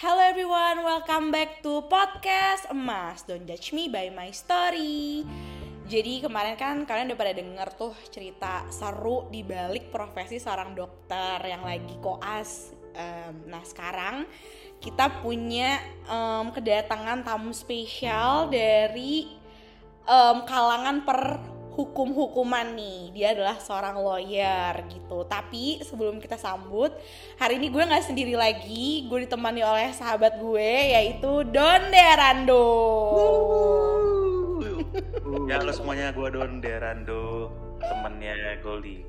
Hello 0.00 0.16
everyone, 0.16 0.80
welcome 0.80 1.28
back 1.28 1.60
to 1.60 1.84
podcast 1.84 2.64
Emas. 2.72 3.20
Don't 3.28 3.44
Judge 3.44 3.76
Me 3.76 3.92
by 3.92 4.08
My 4.08 4.32
Story. 4.32 5.28
Jadi 5.84 6.24
kemarin 6.24 6.56
kan 6.56 6.88
kalian 6.88 7.12
udah 7.12 7.20
pada 7.20 7.36
denger 7.36 7.68
tuh 7.76 7.92
cerita 8.08 8.64
seru 8.72 9.28
di 9.28 9.44
balik 9.44 9.92
profesi 9.92 10.40
seorang 10.40 10.72
dokter 10.72 11.44
yang 11.44 11.60
lagi 11.60 12.00
koas 12.00 12.72
um, 12.96 13.44
Nah 13.44 13.60
sekarang 13.60 14.24
kita 14.80 15.20
punya 15.20 15.76
um, 16.08 16.48
kedatangan 16.48 17.20
tamu 17.20 17.52
spesial 17.52 18.48
dari 18.48 19.28
um, 20.08 20.48
kalangan 20.48 21.04
per 21.04 21.20
hukum-hukuman 21.74 22.74
nih. 22.74 23.00
Dia 23.14 23.26
adalah 23.36 23.58
seorang 23.60 23.98
lawyer 24.00 24.86
gitu. 24.90 25.26
Tapi 25.28 25.82
sebelum 25.86 26.18
kita 26.18 26.40
sambut 26.40 26.90
hari 27.38 27.58
ini 27.58 27.70
gue 27.70 27.82
nggak 27.82 28.06
sendiri 28.06 28.34
lagi. 28.34 29.06
Gue 29.06 29.26
ditemani 29.28 29.60
oleh 29.62 29.90
sahabat 29.94 30.38
gue 30.40 30.70
yaitu 30.96 31.46
Don 31.50 31.82
Derando 31.90 32.66
ya 35.50 35.58
halo 35.58 35.74
semuanya 35.74 36.14
gue 36.14 36.28
Don 36.30 36.62
Derando 36.62 37.50
temennya 37.80 38.60
Goldie. 38.60 39.02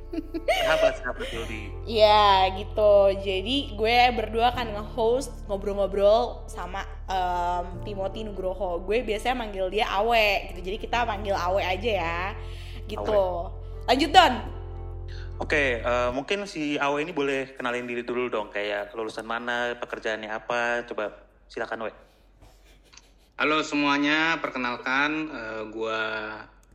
Sahabat 0.63 0.93
sahabat 1.03 1.27
Goldie. 1.29 1.67
Ya 1.83 2.47
gitu. 2.55 3.15
Jadi 3.19 3.75
gue 3.75 3.97
berdua 4.15 4.55
akan 4.55 4.79
nge-host 4.79 5.45
ngobrol-ngobrol 5.51 6.47
sama 6.47 6.87
um, 7.11 7.83
Timothy 7.83 8.23
Nugroho. 8.23 8.79
Gue 8.81 9.03
biasanya 9.03 9.43
manggil 9.43 9.67
dia 9.67 9.91
Awe 9.91 10.51
gitu. 10.51 10.59
Jadi 10.63 10.77
kita 10.79 11.03
panggil 11.03 11.35
Awe 11.35 11.61
aja 11.61 11.91
ya 11.91 12.19
gitu. 12.87 13.23
Awe. 13.47 13.87
lanjut 13.91 14.11
Don. 14.11 14.35
Oke, 15.41 15.81
uh, 15.81 16.13
mungkin 16.13 16.45
si 16.45 16.77
Awe 16.77 17.01
ini 17.01 17.09
boleh 17.09 17.57
kenalin 17.57 17.89
diri 17.89 18.05
dulu 18.05 18.29
dong, 18.29 18.53
kayak 18.53 18.93
lulusan 18.93 19.25
mana, 19.25 19.73
pekerjaannya 19.73 20.29
apa, 20.29 20.85
coba 20.85 21.17
silakan 21.49 21.89
Awe. 21.89 21.93
Halo 23.41 23.65
semuanya, 23.65 24.37
perkenalkan 24.37 25.33
uh, 25.33 25.65
gue 25.65 26.01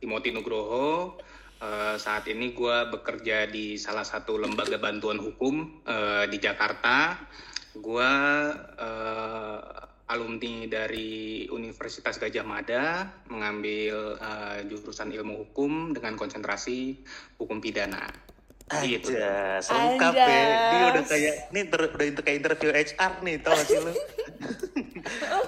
Timothy 0.03 0.35
Nugroho. 0.35 1.15
Uh, 1.57 1.97
saat 1.97 2.29
ini 2.29 2.53
gue 2.53 2.77
bekerja 2.93 3.49
di 3.49 3.81
salah 3.81 4.05
satu 4.05 4.37
lembaga 4.37 4.77
bantuan 4.77 5.17
hukum 5.17 5.81
uh, 5.89 6.29
di 6.29 6.37
Jakarta. 6.37 7.17
Gue 7.73 8.13
uh, 8.77 9.59
alumni 10.07 10.69
dari 10.69 11.49
Universitas 11.49 12.21
Gajah 12.21 12.45
Mada, 12.45 13.09
mengambil 13.27 14.15
uh, 14.21 14.61
jurusan 14.69 15.09
ilmu 15.09 15.49
hukum 15.49 15.97
dengan 15.97 16.13
konsentrasi 16.13 17.01
hukum 17.41 17.57
pidana. 17.57 18.05
Gitu. 18.67 19.15
Aja, 19.15 19.63
selengkap 19.63 20.13
ya. 20.13 20.27
Dia 20.27 20.85
udah 20.91 21.03
kayak, 21.07 21.35
ini 21.55 21.61
ter, 21.71 21.81
udah 21.87 22.23
kayak 22.23 22.37
interview 22.43 22.71
HR 22.75 23.13
nih, 23.23 23.35
tau 23.39 23.55
gak 23.55 23.65
sih 23.65 23.79
lu? 23.79 23.91
Oke, 23.95 24.03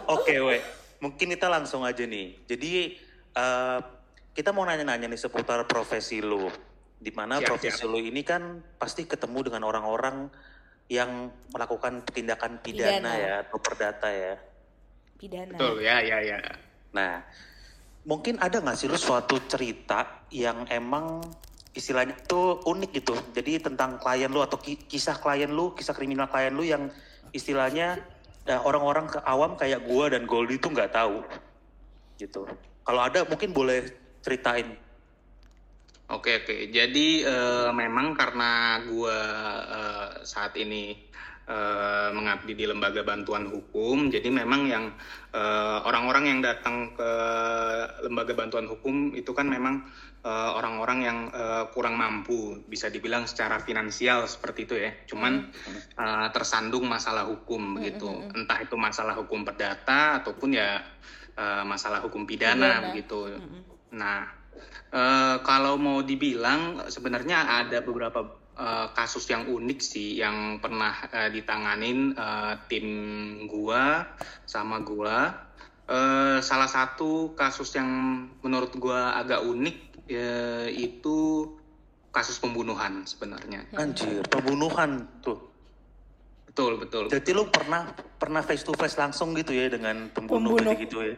okay, 0.08 0.38
we. 0.40 0.58
Mungkin 1.04 1.36
kita 1.36 1.52
langsung 1.52 1.84
aja 1.84 2.04
nih. 2.08 2.40
Jadi, 2.48 2.96
uh, 3.36 3.99
kita 4.40 4.56
mau 4.56 4.64
nanya-nanya 4.64 5.12
nih 5.12 5.20
seputar 5.20 5.68
profesi 5.68 6.24
lu. 6.24 6.48
Di 6.96 7.12
mana 7.12 7.44
siap, 7.44 7.60
profesi 7.60 7.84
siap. 7.84 7.92
lu 7.92 8.00
ini 8.00 8.24
kan 8.24 8.64
pasti 8.80 9.04
ketemu 9.04 9.52
dengan 9.52 9.68
orang-orang 9.68 10.32
yang 10.88 11.28
melakukan 11.52 12.08
tindakan 12.08 12.64
pidana, 12.64 13.04
pidana. 13.04 13.12
ya, 13.20 13.34
atau 13.44 13.60
perdata 13.60 14.08
ya. 14.08 14.40
Pidana. 15.20 15.60
Betul, 15.60 15.84
ya, 15.84 16.00
ya, 16.00 16.24
ya. 16.24 16.40
Nah, 16.96 17.20
mungkin 18.08 18.40
ada 18.40 18.64
nggak 18.64 18.80
sih 18.80 18.88
lu 18.88 18.96
suatu 18.96 19.44
cerita 19.44 20.24
yang 20.32 20.64
emang 20.72 21.20
istilahnya 21.76 22.16
itu 22.16 22.64
unik 22.64 22.92
gitu. 22.96 23.20
Jadi 23.36 23.60
tentang 23.60 24.00
klien 24.00 24.32
lu 24.32 24.40
atau 24.40 24.56
kisah 24.64 25.20
klien 25.20 25.52
lu, 25.52 25.76
kisah 25.76 25.92
kriminal 25.92 26.32
klien 26.32 26.56
lu 26.56 26.64
yang 26.64 26.88
istilahnya 27.36 28.00
orang-orang 28.48 29.12
ke 29.12 29.20
awam 29.28 29.60
kayak 29.60 29.84
gua 29.84 30.16
dan 30.16 30.24
Goldie 30.24 30.56
itu 30.56 30.72
nggak 30.72 30.96
tahu 30.96 31.28
gitu. 32.16 32.48
Kalau 32.88 33.02
ada 33.04 33.28
mungkin 33.28 33.52
boleh 33.52 34.09
ceritain. 34.24 34.90
Oke 36.10 36.42
oke. 36.42 36.74
Jadi 36.74 37.22
uh, 37.22 37.70
memang 37.70 38.18
karena 38.18 38.82
gua 38.90 39.18
uh, 39.62 40.10
saat 40.26 40.58
ini 40.58 40.98
uh, 41.46 42.10
mengabdi 42.10 42.58
di 42.58 42.66
lembaga 42.66 43.06
bantuan 43.06 43.46
hukum, 43.46 44.10
jadi 44.10 44.26
memang 44.34 44.66
yang 44.66 44.86
orang-orang 45.86 46.26
uh, 46.26 46.30
yang 46.34 46.40
datang 46.42 46.98
ke 46.98 47.12
lembaga 48.10 48.34
bantuan 48.34 48.66
hukum 48.66 49.14
itu 49.14 49.30
kan 49.38 49.46
memang 49.46 49.86
orang-orang 50.26 51.00
uh, 51.00 51.06
yang 51.06 51.20
uh, 51.30 51.64
kurang 51.70 51.94
mampu, 51.94 52.66
bisa 52.66 52.90
dibilang 52.90 53.30
secara 53.30 53.62
finansial 53.62 54.26
seperti 54.26 54.66
itu 54.66 54.76
ya. 54.82 54.92
Cuman 55.06 55.54
uh, 55.94 56.28
tersandung 56.34 56.90
masalah 56.90 57.30
hukum 57.30 57.78
begitu, 57.78 58.10
entah 58.34 58.66
itu 58.66 58.74
masalah 58.74 59.14
hukum 59.14 59.46
perdata 59.46 60.26
ataupun 60.26 60.58
ya 60.58 60.82
uh, 61.38 61.64
masalah 61.70 62.02
hukum 62.02 62.26
pidana, 62.26 62.82
pidana. 62.82 62.88
begitu. 62.90 63.20
Nah, 63.94 64.30
uh, 64.94 65.42
kalau 65.42 65.80
mau 65.80 66.02
dibilang 66.06 66.90
sebenarnya 66.90 67.66
ada 67.66 67.82
beberapa 67.82 68.26
uh, 68.60 68.88
kasus 68.94 69.26
yang 69.32 69.48
unik 69.50 69.80
sih 69.80 70.20
yang 70.20 70.60
pernah 70.60 70.94
uh, 71.10 71.30
ditanganin 71.32 72.14
uh, 72.14 72.60
tim 72.68 72.88
gua 73.48 74.06
sama 74.46 74.84
gua. 74.84 75.48
Uh, 75.90 76.38
salah 76.46 76.70
satu 76.70 77.34
kasus 77.34 77.74
yang 77.74 77.90
menurut 78.46 78.78
gua 78.78 79.18
agak 79.18 79.42
unik 79.42 80.06
ya, 80.06 80.70
itu 80.70 81.50
kasus 82.14 82.38
pembunuhan 82.38 83.06
sebenarnya. 83.06 83.66
Anjir, 83.74 84.22
pembunuhan 84.30 85.06
tuh. 85.22 85.50
Betul, 86.50 86.82
betul. 86.82 87.04
Jadi 87.08 87.30
lu 87.32 87.48
pernah 87.48 87.88
pernah 88.20 88.42
face 88.44 88.66
to 88.68 88.74
face 88.76 88.98
langsung 88.98 89.38
gitu 89.38 89.54
ya 89.54 89.70
dengan 89.70 90.10
pembunuh, 90.12 90.58
pembunuh. 90.58 90.76
gitu 90.76 90.98
ya? 91.06 91.16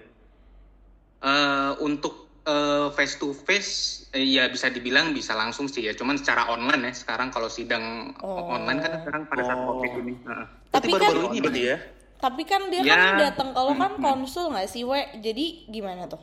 Uh, 1.22 1.74
untuk 1.82 2.21
uh, 2.47 2.88
face 2.94 3.18
to 3.18 3.34
face 3.34 4.06
eh, 4.13 4.38
ya 4.38 4.50
bisa 4.50 4.69
dibilang 4.72 5.13
bisa 5.13 5.38
langsung 5.38 5.69
sih 5.69 5.85
ya 5.85 5.94
cuman 5.94 6.18
secara 6.18 6.50
online 6.50 6.90
ya 6.90 6.94
sekarang 6.96 7.29
kalau 7.29 7.50
sidang 7.52 8.16
oh. 8.22 8.56
online 8.56 8.79
kan 8.81 8.91
sekarang 9.03 9.22
pada 9.29 9.41
saat 9.46 9.59
oh. 9.62 9.78
covid 9.78 9.91
ini 10.02 10.13
uh. 10.25 10.46
tapi 10.74 10.90
baru, 10.94 11.03
-baru 11.03 11.22
kan 11.22 11.31
ini 11.34 11.40
berarti 11.44 11.62
ya 11.62 11.78
tapi 12.22 12.44
kan 12.46 12.62
dia 12.69 12.81
ya. 12.85 12.94
kan 12.94 13.18
datang 13.18 13.50
kalau 13.57 13.74
kan 13.74 13.97
konsul 13.97 14.53
nggak 14.53 14.69
sih 14.69 14.85
we 14.85 15.02
jadi 15.18 15.66
gimana 15.74 16.06
tuh 16.06 16.22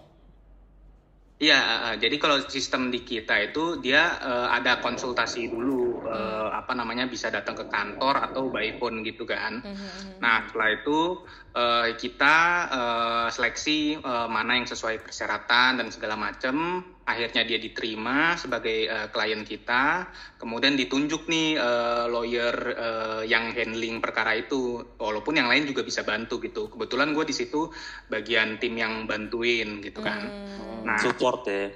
Iya, 1.39 1.59
uh, 1.63 1.95
jadi 2.03 2.19
kalau 2.19 2.43
sistem 2.51 2.91
di 2.91 3.07
kita 3.07 3.39
itu 3.39 3.79
dia 3.79 4.19
uh, 4.19 4.51
ada 4.51 4.83
konsultasi 4.83 5.47
dulu, 5.47 6.03
uh, 6.03 6.51
apa 6.51 6.75
namanya 6.75 7.07
bisa 7.07 7.31
datang 7.31 7.55
ke 7.55 7.71
kantor 7.71 8.27
atau 8.27 8.51
by 8.51 8.75
phone 8.83 9.07
gitu 9.07 9.23
kan. 9.23 9.63
Mm-hmm. 9.63 10.19
Nah 10.19 10.51
setelah 10.51 10.69
itu 10.75 11.23
uh, 11.55 11.95
kita 11.95 12.37
uh, 12.75 13.27
seleksi 13.31 14.03
uh, 14.03 14.27
mana 14.27 14.59
yang 14.59 14.67
sesuai 14.67 14.99
persyaratan 15.07 15.79
dan 15.79 15.89
segala 15.95 16.19
macam. 16.19 16.83
Akhirnya 17.09 17.41
dia 17.49 17.57
diterima 17.57 18.37
sebagai 18.37 18.85
uh, 18.85 19.09
klien 19.09 19.41
kita, 19.41 20.13
kemudian 20.37 20.77
ditunjuk 20.77 21.25
nih 21.25 21.57
uh, 21.57 22.05
lawyer 22.05 22.53
uh, 22.77 23.23
yang 23.25 23.49
handling 23.57 24.05
perkara 24.05 24.37
itu. 24.37 24.85
Walaupun 25.01 25.41
yang 25.41 25.49
lain 25.49 25.65
juga 25.65 25.81
bisa 25.89 26.05
bantu 26.05 26.37
gitu. 26.45 26.69
Kebetulan 26.69 27.17
gue 27.17 27.25
di 27.25 27.33
situ 27.33 27.73
bagian 28.13 28.61
tim 28.61 28.77
yang 28.77 29.09
bantuin 29.09 29.81
gitu 29.81 30.05
kan. 30.05 30.29
Mm. 30.29 30.85
Nah, 30.85 31.01
support 31.01 31.49
ya. 31.49 31.73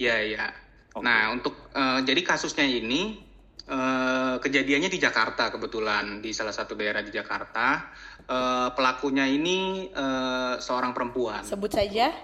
Iya 0.00 0.16
iya. 0.24 0.46
Okay. 0.90 1.04
Nah 1.04 1.28
untuk 1.28 1.68
uh, 1.76 2.00
jadi 2.00 2.24
kasusnya 2.24 2.64
ini 2.64 3.20
uh, 3.68 4.40
kejadiannya 4.40 4.88
di 4.88 4.96
Jakarta 4.96 5.52
kebetulan 5.52 6.24
di 6.24 6.32
salah 6.32 6.56
satu 6.56 6.72
daerah 6.72 7.04
di 7.04 7.12
Jakarta. 7.12 7.92
Uh, 8.30 8.70
pelakunya 8.72 9.26
ini 9.26 9.90
uh, 9.90 10.56
seorang 10.56 10.94
perempuan. 10.96 11.42
Sebut 11.42 11.68
saja 11.68 12.14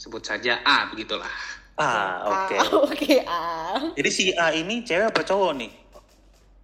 sebut 0.00 0.24
saja 0.24 0.64
A 0.64 0.88
begitulah. 0.88 1.28
A, 1.76 1.88
oke. 2.24 2.32
Okay. 2.32 2.58
Oke, 2.60 2.72
okay, 2.88 3.16
A. 3.28 3.40
Jadi 3.92 4.08
si 4.08 4.24
A 4.32 4.56
ini 4.56 4.80
cewek 4.80 5.12
apa 5.12 5.20
cowok 5.20 5.52
nih? 5.60 5.72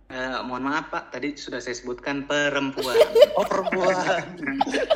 Uh, 0.07 0.39
mohon 0.47 0.71
maaf 0.71 0.87
Pak, 0.87 1.11
tadi 1.11 1.35
sudah 1.35 1.59
saya 1.59 1.75
sebutkan 1.77 2.25
perempuan. 2.25 2.95
oh 3.37 3.45
perempuan. 3.45 4.23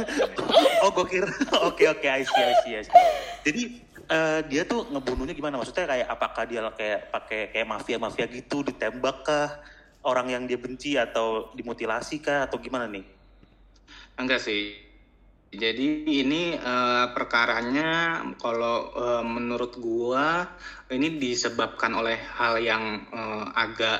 oh 0.86 0.90
gue 0.94 1.06
kira, 1.18 1.28
oke 1.66 1.82
oke, 1.82 2.06
I 2.06 2.22
see, 2.22 2.42
I 2.46 2.54
see, 2.62 2.72
I 2.78 2.82
see. 2.86 2.96
Jadi 3.42 3.62
uh, 4.06 4.40
dia 4.46 4.62
tuh 4.64 4.86
ngebunuhnya 4.88 5.34
gimana? 5.34 5.58
Maksudnya 5.58 5.90
kayak 5.90 6.08
apakah 6.08 6.44
dia 6.46 6.62
kayak 6.78 7.00
pakai 7.10 7.40
kayak 7.50 7.66
mafia 7.68 7.96
mafia 7.98 8.26
gitu, 8.30 8.62
ditembak 8.62 9.26
kah? 9.26 9.48
Orang 10.00 10.30
yang 10.32 10.46
dia 10.46 10.56
benci 10.56 10.94
atau 10.96 11.50
dimutilasi 11.58 12.22
kah? 12.22 12.46
Atau 12.46 12.62
gimana 12.62 12.86
nih? 12.86 13.02
Enggak 14.14 14.46
sih 14.46 14.89
jadi 15.50 16.06
ini 16.06 16.54
uh, 16.54 17.10
perkaranya 17.10 18.22
kalau 18.38 18.94
uh, 18.94 19.24
menurut 19.26 19.74
gua 19.82 20.46
ini 20.94 21.18
disebabkan 21.18 21.90
oleh 21.98 22.22
hal 22.38 22.62
yang 22.62 23.10
uh, 23.10 23.50
agak 23.58 23.98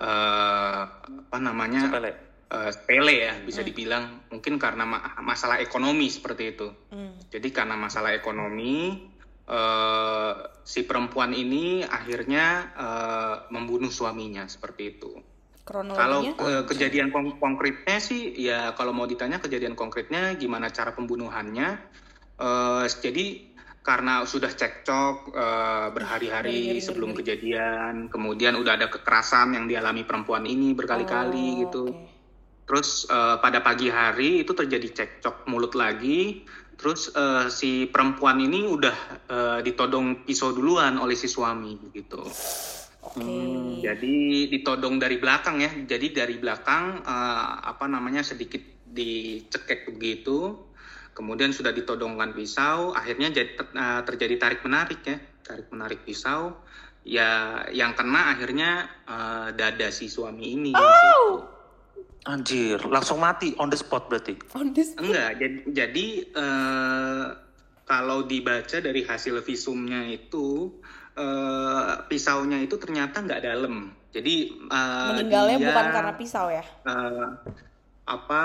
uh, 0.00 0.88
apa 1.28 1.38
namanya 1.44 1.92
sepele, 1.92 2.10
uh, 2.48 2.70
sepele 2.72 3.14
ya 3.20 3.32
bisa 3.44 3.60
hmm. 3.60 3.68
dibilang 3.68 4.04
mungkin 4.32 4.56
karena 4.56 4.88
ma 4.88 5.20
masalah 5.20 5.60
ekonomi 5.60 6.08
seperti 6.08 6.56
itu. 6.56 6.72
Hmm. 6.88 7.20
Jadi 7.28 7.52
karena 7.52 7.76
masalah 7.76 8.16
ekonomi 8.16 8.96
uh, 9.44 10.32
si 10.64 10.88
perempuan 10.88 11.36
ini 11.36 11.84
akhirnya 11.84 12.46
uh, 12.72 13.36
membunuh 13.52 13.92
suaminya 13.92 14.48
seperti 14.48 14.96
itu. 14.96 15.12
Kalau 15.68 16.20
uh, 16.24 16.64
kejadian 16.64 17.12
kon 17.12 17.36
konkretnya 17.36 18.00
sih 18.00 18.32
ya 18.34 18.72
kalau 18.72 18.96
mau 18.96 19.04
ditanya 19.04 19.36
kejadian 19.36 19.76
konkretnya 19.76 20.32
gimana 20.34 20.72
cara 20.72 20.96
pembunuhannya 20.96 21.76
uh, 22.40 22.88
jadi 22.88 23.48
karena 23.88 24.20
sudah 24.28 24.52
cekcok 24.52 25.32
uh, 25.32 25.88
berhari-hari 25.96 26.76
sebelum 26.76 27.16
kejadian, 27.16 28.12
kemudian 28.12 28.60
udah 28.60 28.76
ada 28.76 28.92
kekerasan 28.92 29.56
yang 29.56 29.64
dialami 29.64 30.04
perempuan 30.04 30.44
ini 30.44 30.76
berkali-kali 30.76 31.48
oh, 31.48 31.58
gitu. 31.64 31.84
Okay. 31.88 32.04
Terus 32.68 33.08
uh, 33.08 33.40
pada 33.40 33.64
pagi 33.64 33.88
hari 33.88 34.44
itu 34.44 34.52
terjadi 34.52 34.92
cekcok 34.92 35.48
mulut 35.48 35.72
lagi. 35.72 36.44
Terus 36.76 37.08
uh, 37.16 37.48
si 37.48 37.88
perempuan 37.88 38.36
ini 38.44 38.68
udah 38.68 38.96
uh, 39.32 39.58
ditodong 39.64 40.28
pisau 40.28 40.52
duluan 40.52 41.00
oleh 41.00 41.16
si 41.16 41.24
suami 41.24 41.88
gitu. 41.96 42.28
Okay. 43.08 43.24
Hmm, 43.24 43.80
jadi 43.80 44.16
ditodong 44.52 45.00
dari 45.00 45.16
belakang 45.16 45.62
ya. 45.64 45.72
Jadi 45.72 46.12
dari 46.12 46.36
belakang 46.36 47.00
uh, 47.02 47.64
apa 47.64 47.88
namanya 47.88 48.20
sedikit 48.20 48.60
dicekek 48.84 49.88
begitu. 49.88 50.68
Kemudian 51.16 51.50
sudah 51.50 51.74
ditodongkan 51.74 52.30
pisau, 52.30 52.94
akhirnya 52.94 53.34
jadi, 53.34 53.58
uh, 53.58 54.06
terjadi 54.06 54.38
tarik 54.38 54.60
menarik 54.62 55.02
ya, 55.02 55.18
tarik 55.42 55.66
menarik 55.74 56.06
pisau. 56.06 56.62
Ya 57.02 57.64
yang 57.72 57.96
kena 57.98 58.36
akhirnya 58.36 58.86
uh, 59.08 59.50
dada 59.56 59.88
si 59.90 60.06
suami 60.06 60.54
ini. 60.54 60.72
Oh. 60.76 60.84
Gitu. 60.84 61.56
Anjir, 62.28 62.76
langsung 62.92 63.24
mati 63.24 63.56
on 63.56 63.72
the 63.72 63.78
spot 63.78 64.12
berarti? 64.12 64.36
On 64.52 64.68
the 64.76 64.84
spot. 64.84 65.00
Enggak, 65.00 65.30
jadi, 65.40 65.58
jadi 65.72 66.06
uh, 66.36 67.26
kalau 67.88 68.28
dibaca 68.28 68.76
dari 68.84 69.00
hasil 69.00 69.40
visumnya 69.40 70.04
itu 70.04 70.76
uh, 71.18 72.06
pisaunya 72.06 72.62
itu 72.62 72.78
ternyata 72.78 73.20
nggak 73.20 73.42
dalam. 73.42 73.90
Jadi 74.14 74.54
uh, 74.70 75.12
meninggalnya 75.18 75.56
dia, 75.60 75.66
bukan 75.68 75.86
karena 75.92 76.12
pisau 76.16 76.46
ya? 76.48 76.64
Uh, 76.86 77.36
apa 78.08 78.42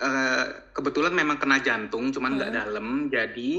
uh, 0.00 0.44
kebetulan 0.72 1.12
memang 1.12 1.36
kena 1.36 1.60
jantung, 1.60 2.14
cuman 2.14 2.38
nggak 2.38 2.50
hmm. 2.54 2.58
dalam. 2.62 2.86
Jadi 3.12 3.52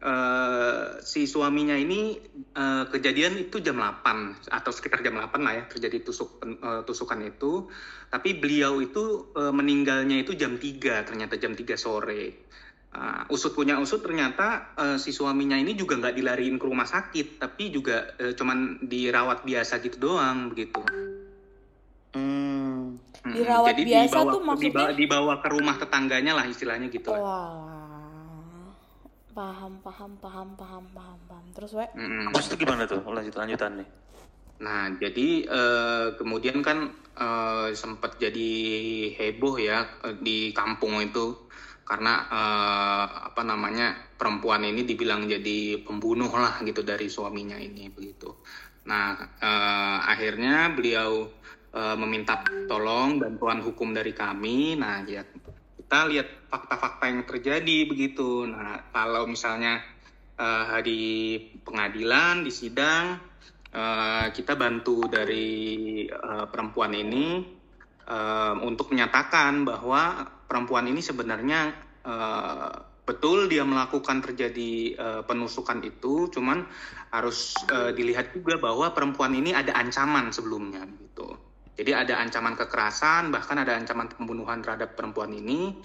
uh, 0.00 0.98
si 1.04 1.28
suaminya 1.28 1.76
ini 1.76 2.16
uh, 2.56 2.88
kejadian 2.88 3.36
itu 3.36 3.60
jam 3.60 3.76
8 3.76 4.48
atau 4.48 4.70
sekitar 4.72 5.04
jam 5.04 5.20
8 5.20 5.36
lah 5.44 5.52
ya 5.60 5.64
terjadi 5.68 6.00
tusuk 6.00 6.40
uh, 6.40 6.82
tusukan 6.88 7.20
itu. 7.26 7.68
Tapi 8.10 8.40
beliau 8.40 8.80
itu 8.80 9.30
uh, 9.36 9.52
meninggalnya 9.52 10.24
itu 10.24 10.34
jam 10.34 10.56
3 10.56 11.06
ternyata 11.06 11.36
jam 11.36 11.52
3 11.52 11.76
sore. 11.76 12.48
Uh, 12.90 13.22
usut 13.30 13.54
punya 13.54 13.78
usut 13.78 14.02
ternyata 14.02 14.74
uh, 14.74 14.98
si 14.98 15.14
suaminya 15.14 15.54
ini 15.54 15.78
juga 15.78 15.94
nggak 15.94 16.10
dilariin 16.10 16.58
ke 16.58 16.66
rumah 16.66 16.90
sakit, 16.90 17.38
tapi 17.38 17.70
juga 17.70 18.18
uh, 18.18 18.34
cuman 18.34 18.82
dirawat 18.82 19.46
biasa 19.46 19.78
gitu 19.78 20.10
doang 20.10 20.50
begitu. 20.50 20.82
Hmm. 22.10 22.98
Dirawat 23.20 23.78
Jadi 23.78 23.82
biasa 23.94 24.16
dibawa, 24.18 24.32
tuh 24.34 24.40
maksudnya? 24.42 24.66
Dibawa, 24.74 24.90
dibawa 24.98 25.34
ke 25.38 25.48
rumah 25.54 25.76
tetangganya 25.78 26.32
lah 26.34 26.50
istilahnya 26.50 26.90
gitu. 26.90 27.14
Wah, 27.14 28.74
paham, 29.38 29.78
paham, 29.86 30.12
paham, 30.18 30.48
paham, 30.58 30.84
paham, 30.90 31.18
paham. 31.30 31.46
Terus, 31.54 31.70
we? 31.78 31.86
Mm 31.94 32.34
Terus 32.34 32.46
itu 32.50 32.56
gimana 32.66 32.90
tuh 32.90 33.06
lanjut 33.06 33.38
lanjutan 33.38 33.86
nih? 33.86 33.88
Nah, 34.60 34.92
jadi 34.98 35.28
uh, 35.46 36.06
kemudian 36.18 36.58
kan 36.60 36.90
uh, 37.16 37.70
sempat 37.70 38.18
jadi 38.18 38.50
heboh 39.14 39.56
ya 39.62 39.86
di 40.18 40.50
kampung 40.50 40.98
itu 41.00 41.48
karena 41.90 42.22
uh, 42.30 43.06
apa 43.34 43.42
namanya 43.42 44.14
perempuan 44.14 44.62
ini 44.62 44.86
dibilang 44.86 45.26
jadi 45.26 45.82
pembunuh 45.82 46.30
lah 46.30 46.62
gitu 46.62 46.86
dari 46.86 47.10
suaminya 47.10 47.58
ini 47.58 47.90
begitu. 47.90 48.30
Nah 48.86 49.18
uh, 49.18 49.98
akhirnya 50.06 50.70
beliau 50.70 51.26
uh, 51.74 51.96
meminta 51.98 52.46
tolong 52.70 53.18
bantuan 53.18 53.58
hukum 53.58 53.90
dari 53.90 54.14
kami. 54.14 54.78
Nah 54.78 55.02
ya 55.02 55.26
kita 55.82 56.06
lihat 56.06 56.46
fakta-fakta 56.46 57.10
yang 57.10 57.26
terjadi 57.26 57.90
begitu. 57.90 58.46
Nah 58.46 58.94
kalau 58.94 59.26
misalnya 59.26 59.82
uh, 60.38 60.78
di 60.86 61.42
pengadilan 61.66 62.46
di 62.46 62.54
sidang 62.54 63.18
uh, 63.74 64.30
kita 64.30 64.54
bantu 64.54 65.10
dari 65.10 66.06
uh, 66.06 66.46
perempuan 66.46 66.94
ini 66.94 67.42
uh, 68.06 68.54
untuk 68.62 68.94
menyatakan 68.94 69.66
bahwa 69.66 70.38
perempuan 70.50 70.90
ini 70.90 70.98
sebenarnya 70.98 71.70
uh, 72.02 72.74
betul 73.06 73.46
dia 73.46 73.62
melakukan 73.62 74.18
terjadi 74.18 74.98
uh, 74.98 75.22
penusukan 75.22 75.78
itu, 75.86 76.26
cuman 76.34 76.66
harus 77.14 77.54
uh, 77.70 77.94
dilihat 77.94 78.34
juga 78.34 78.58
bahwa 78.58 78.90
perempuan 78.90 79.30
ini 79.38 79.54
ada 79.54 79.78
ancaman 79.78 80.34
sebelumnya 80.34 80.82
gitu. 80.98 81.38
Jadi 81.78 81.94
ada 81.94 82.18
ancaman 82.18 82.58
kekerasan, 82.58 83.30
bahkan 83.30 83.62
ada 83.62 83.78
ancaman 83.78 84.10
pembunuhan 84.10 84.58
terhadap 84.58 84.98
perempuan 84.98 85.30
ini. 85.30 85.78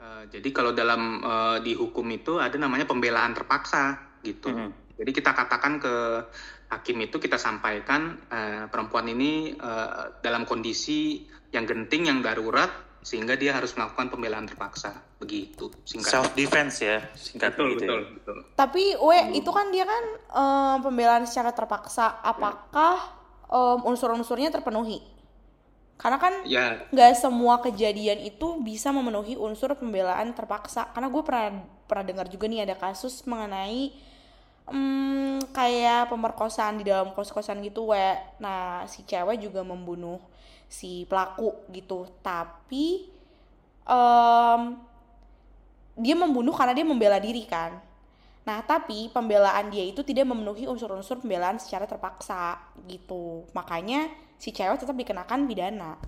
Uh, 0.00 0.24
jadi 0.32 0.48
kalau 0.56 0.72
dalam 0.72 1.20
uh, 1.20 1.60
di 1.60 1.76
hukum 1.76 2.08
itu 2.08 2.40
ada 2.40 2.56
namanya 2.56 2.88
pembelaan 2.88 3.36
terpaksa 3.36 4.16
gitu. 4.24 4.48
Mm 4.48 4.56
-hmm. 4.56 4.70
Jadi 4.98 5.10
kita 5.14 5.30
katakan 5.30 5.78
ke 5.78 5.94
hakim 6.74 6.98
itu 7.00 7.16
kita 7.22 7.38
sampaikan 7.38 8.18
uh, 8.28 8.66
perempuan 8.66 9.06
ini 9.08 9.54
uh, 9.56 10.18
dalam 10.20 10.42
kondisi 10.42 11.22
yang 11.54 11.64
genting, 11.64 12.10
yang 12.10 12.20
darurat, 12.20 12.87
sehingga 13.02 13.38
dia 13.38 13.54
harus 13.54 13.72
melakukan 13.78 14.10
pembelaan 14.10 14.44
terpaksa 14.44 14.98
begitu 15.18 15.70
singkat 15.86 16.10
self 16.10 16.30
defense 16.34 16.82
ya 16.82 17.02
singkat 17.14 17.54
betul, 17.54 17.74
gitu 17.74 17.82
ya. 17.82 17.88
betul, 17.88 17.98
ya. 17.98 18.10
betul. 18.14 18.38
tapi 18.54 18.84
we 18.98 19.18
hmm. 19.18 19.38
itu 19.38 19.50
kan 19.50 19.66
dia 19.70 19.84
kan 19.86 20.04
um, 20.30 20.76
pembelaan 20.82 21.24
secara 21.26 21.54
terpaksa 21.54 22.22
apakah 22.22 22.98
um, 23.50 23.86
unsur-unsurnya 23.86 24.50
terpenuhi 24.50 25.02
karena 25.98 26.18
kan 26.22 26.34
ya. 26.46 26.86
nggak 26.94 27.10
ya. 27.14 27.18
semua 27.18 27.58
kejadian 27.58 28.22
itu 28.22 28.62
bisa 28.62 28.94
memenuhi 28.94 29.34
unsur 29.34 29.74
pembelaan 29.74 30.30
terpaksa 30.30 30.86
karena 30.94 31.10
gue 31.10 31.22
pernah 31.26 31.46
pernah 31.90 32.04
dengar 32.06 32.26
juga 32.30 32.46
nih 32.46 32.62
ada 32.62 32.78
kasus 32.78 33.26
mengenai 33.26 33.90
um, 34.70 35.42
kayak 35.50 36.06
pemerkosaan 36.06 36.78
di 36.78 36.86
dalam 36.86 37.10
kos-kosan 37.16 37.58
gitu 37.66 37.90
we 37.90 38.06
nah 38.38 38.86
si 38.86 39.02
cewek 39.02 39.42
juga 39.42 39.66
membunuh 39.66 40.22
si 40.68 41.08
pelaku 41.08 41.66
gitu. 41.72 42.06
Tapi 42.20 43.08
um, 43.88 44.76
dia 45.98 46.14
membunuh 46.14 46.54
karena 46.54 46.76
dia 46.76 46.86
membela 46.86 47.18
diri 47.18 47.42
kan. 47.48 47.80
Nah 48.46 48.64
tapi 48.64 49.12
pembelaan 49.12 49.68
dia 49.68 49.84
itu 49.84 50.00
tidak 50.00 50.28
memenuhi 50.28 50.64
unsur-unsur 50.64 51.20
pembelaan 51.20 51.58
secara 51.58 51.84
terpaksa 51.84 52.56
gitu. 52.86 53.44
Makanya 53.52 54.08
si 54.38 54.54
cewek 54.54 54.78
tetap 54.80 54.94
dikenakan 54.94 55.44
pidana. 55.44 55.98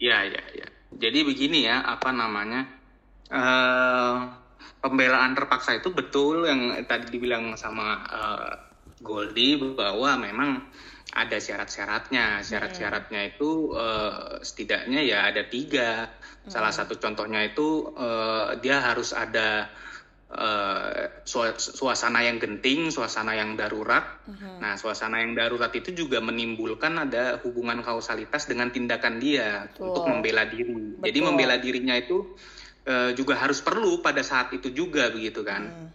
Ya 0.00 0.26
ya 0.26 0.42
ya. 0.56 0.66
Jadi 0.92 1.18
begini 1.22 1.68
ya 1.68 1.84
apa 1.86 2.10
namanya 2.10 2.66
uh, 3.30 4.16
pembelaan 4.82 5.38
terpaksa 5.38 5.78
itu 5.78 5.94
betul 5.94 6.42
yang 6.42 6.74
tadi 6.90 7.06
dibilang 7.12 7.54
sama 7.54 8.02
uh, 8.10 8.52
Goldie 8.98 9.58
bahwa 9.78 10.18
memang 10.18 10.50
ada 11.12 11.36
syarat-syaratnya. 11.36 12.40
Syarat-syaratnya 12.40 13.36
itu 13.36 13.76
uh, 13.76 14.40
setidaknya 14.40 15.04
ya 15.04 15.28
ada 15.28 15.44
tiga. 15.44 16.08
Salah 16.48 16.72
satu 16.72 16.96
contohnya 16.96 17.44
itu 17.44 17.92
uh, 17.92 18.56
dia 18.58 18.80
harus 18.80 19.12
ada 19.12 19.68
uh, 20.32 21.22
suasana 21.54 22.24
yang 22.24 22.40
genting, 22.40 22.88
suasana 22.88 23.36
yang 23.36 23.54
darurat. 23.54 24.24
Hmm. 24.24 24.58
Nah, 24.58 24.74
suasana 24.80 25.20
yang 25.20 25.36
darurat 25.36 25.70
itu 25.76 25.92
juga 25.92 26.18
menimbulkan 26.24 26.96
ada 26.96 27.38
hubungan 27.44 27.84
kausalitas 27.84 28.48
dengan 28.48 28.72
tindakan 28.72 29.20
dia 29.20 29.68
Betul. 29.68 29.92
untuk 29.92 30.04
membela 30.08 30.48
diri. 30.48 30.96
Betul. 30.96 31.04
Jadi 31.04 31.18
membela 31.20 31.56
dirinya 31.60 31.94
itu 31.94 32.34
uh, 32.88 33.12
juga 33.12 33.36
harus 33.36 33.60
perlu 33.60 34.00
pada 34.00 34.24
saat 34.24 34.50
itu 34.56 34.72
juga 34.72 35.12
begitu 35.12 35.44
kan. 35.44 35.62
Hmm. 35.68 35.88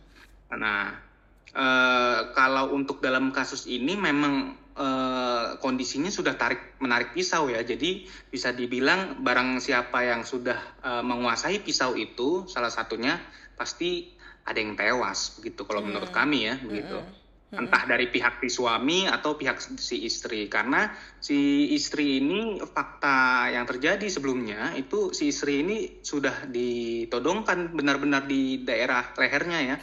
Nah, 0.62 1.10
Uh, 1.58 2.38
kalau 2.38 2.76
untuk 2.78 3.02
dalam 3.02 3.34
kasus 3.34 3.66
ini 3.66 3.98
memang 3.98 4.54
uh, 4.78 5.58
kondisinya 5.58 6.14
sudah 6.14 6.38
tarik 6.38 6.78
menarik 6.80 7.12
pisau 7.18 7.50
ya. 7.50 7.66
Jadi 7.66 8.06
bisa 8.30 8.54
dibilang 8.54 9.20
barang 9.26 9.58
siapa 9.58 10.06
yang 10.06 10.22
sudah 10.22 10.58
uh, 10.86 11.04
menguasai 11.04 11.66
pisau 11.66 11.98
itu 11.98 12.46
salah 12.46 12.70
satunya 12.70 13.18
pasti 13.58 14.14
ada 14.48 14.62
yang 14.62 14.80
tewas 14.80 15.36
begitu 15.42 15.68
kalau 15.68 15.84
hmm. 15.84 15.88
menurut 15.92 16.12
kami 16.14 16.48
ya 16.48 16.56
begitu. 16.62 16.98
Hmm. 17.02 17.26
Hmm. 17.48 17.64
Entah 17.64 17.88
dari 17.88 18.12
pihak 18.12 18.44
si 18.44 18.52
suami 18.52 19.08
atau 19.08 19.40
pihak 19.40 19.80
si 19.80 20.04
istri 20.04 20.52
karena 20.52 20.92
si 21.24 21.72
istri 21.72 22.20
ini 22.20 22.60
fakta 22.60 23.48
yang 23.56 23.64
terjadi 23.64 24.04
sebelumnya 24.12 24.76
itu 24.76 25.16
si 25.16 25.32
istri 25.32 25.64
ini 25.64 26.04
sudah 26.04 26.44
ditodongkan 26.52 27.72
benar-benar 27.72 28.28
di 28.28 28.68
daerah 28.68 29.16
lehernya 29.16 29.60
ya 29.64 29.78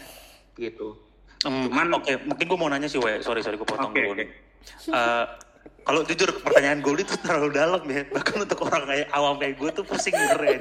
gitu. 0.61 1.01
Hmm, 1.45 1.69
Cuman 1.69 1.89
oke, 2.01 2.05
okay. 2.05 2.17
mungkin 2.25 2.45
gue 2.49 2.59
mau 2.61 2.69
nanya 2.73 2.89
sih, 2.89 3.01
we. 3.01 3.21
sorry 3.21 3.45
sorry 3.45 3.61
gue 3.61 3.69
potong 3.69 3.93
okay, 3.93 4.01
dulu 4.01 4.13
nih. 4.17 4.29
Uh, 4.89 5.25
kalau 5.85 6.01
jujur 6.05 6.33
pertanyaan 6.41 6.81
gue 6.81 7.05
itu 7.05 7.17
terlalu 7.21 7.51
dalam 7.53 7.83
ya. 7.89 8.05
Bahkan 8.09 8.37
untuk 8.49 8.65
orang 8.65 8.85
kayak 8.89 9.09
awam 9.13 9.37
kayak 9.37 9.55
gue 9.61 9.71
tuh 9.73 9.85
pusing 9.85 10.17
denger 10.17 10.41
ya 10.45 10.59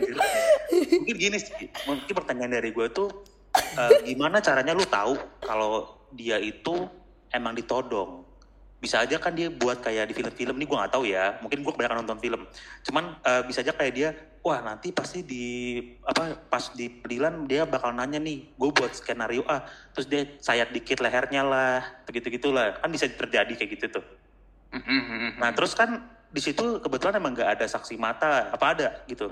mungkin 0.73 1.15
gini 1.19 1.37
sih 1.37 1.69
mungkin 1.85 2.13
pertanyaan 2.15 2.53
dari 2.61 2.69
gue 2.73 2.87
tuh 2.89 3.09
uh, 3.53 3.91
gimana 4.07 4.41
caranya 4.41 4.73
lu 4.73 4.85
tahu 4.87 5.13
kalau 5.43 5.99
dia 6.13 6.39
itu 6.41 6.89
emang 7.33 7.53
ditodong 7.57 8.22
bisa 8.83 8.99
aja 8.99 9.15
kan 9.15 9.31
dia 9.31 9.47
buat 9.47 9.79
kayak 9.79 10.11
di 10.11 10.13
film-film 10.19 10.59
nih 10.59 10.67
gue 10.67 10.75
nggak 10.75 10.91
tahu 10.91 11.07
ya. 11.07 11.39
Mungkin 11.39 11.63
gue 11.63 11.71
kebanyakan 11.71 12.03
nonton 12.03 12.19
film. 12.19 12.43
Cuman 12.83 13.15
uh, 13.23 13.41
bisa 13.47 13.63
aja 13.63 13.71
kayak 13.71 13.93
dia 13.95 14.09
wah 14.43 14.59
nanti 14.59 14.91
pasti 14.91 15.23
di 15.23 15.79
apa 16.03 16.35
pas 16.51 16.75
di 16.75 16.91
pengadilan 16.91 17.47
dia 17.47 17.63
bakal 17.63 17.95
nanya 17.95 18.19
nih 18.19 18.51
gue 18.59 18.69
buat 18.75 18.91
skenario 18.91 19.47
A. 19.47 19.63
Terus 19.95 20.11
dia 20.11 20.21
sayat 20.43 20.75
dikit 20.75 20.99
lehernya 20.99 21.47
lah 21.47 21.79
begitu 22.03 22.27
gitulah 22.27 22.75
kan 22.83 22.91
bisa 22.91 23.07
terjadi 23.07 23.55
kayak 23.55 23.71
gitu 23.79 23.85
tuh. 24.03 24.05
Nah 25.39 25.55
terus 25.55 25.71
kan 25.79 26.03
di 26.27 26.43
situ 26.43 26.83
kebetulan 26.83 27.23
emang 27.23 27.39
nggak 27.39 27.55
ada 27.55 27.65
saksi 27.71 27.95
mata 27.95 28.51
apa 28.51 28.65
ada 28.75 28.87
gitu. 29.07 29.31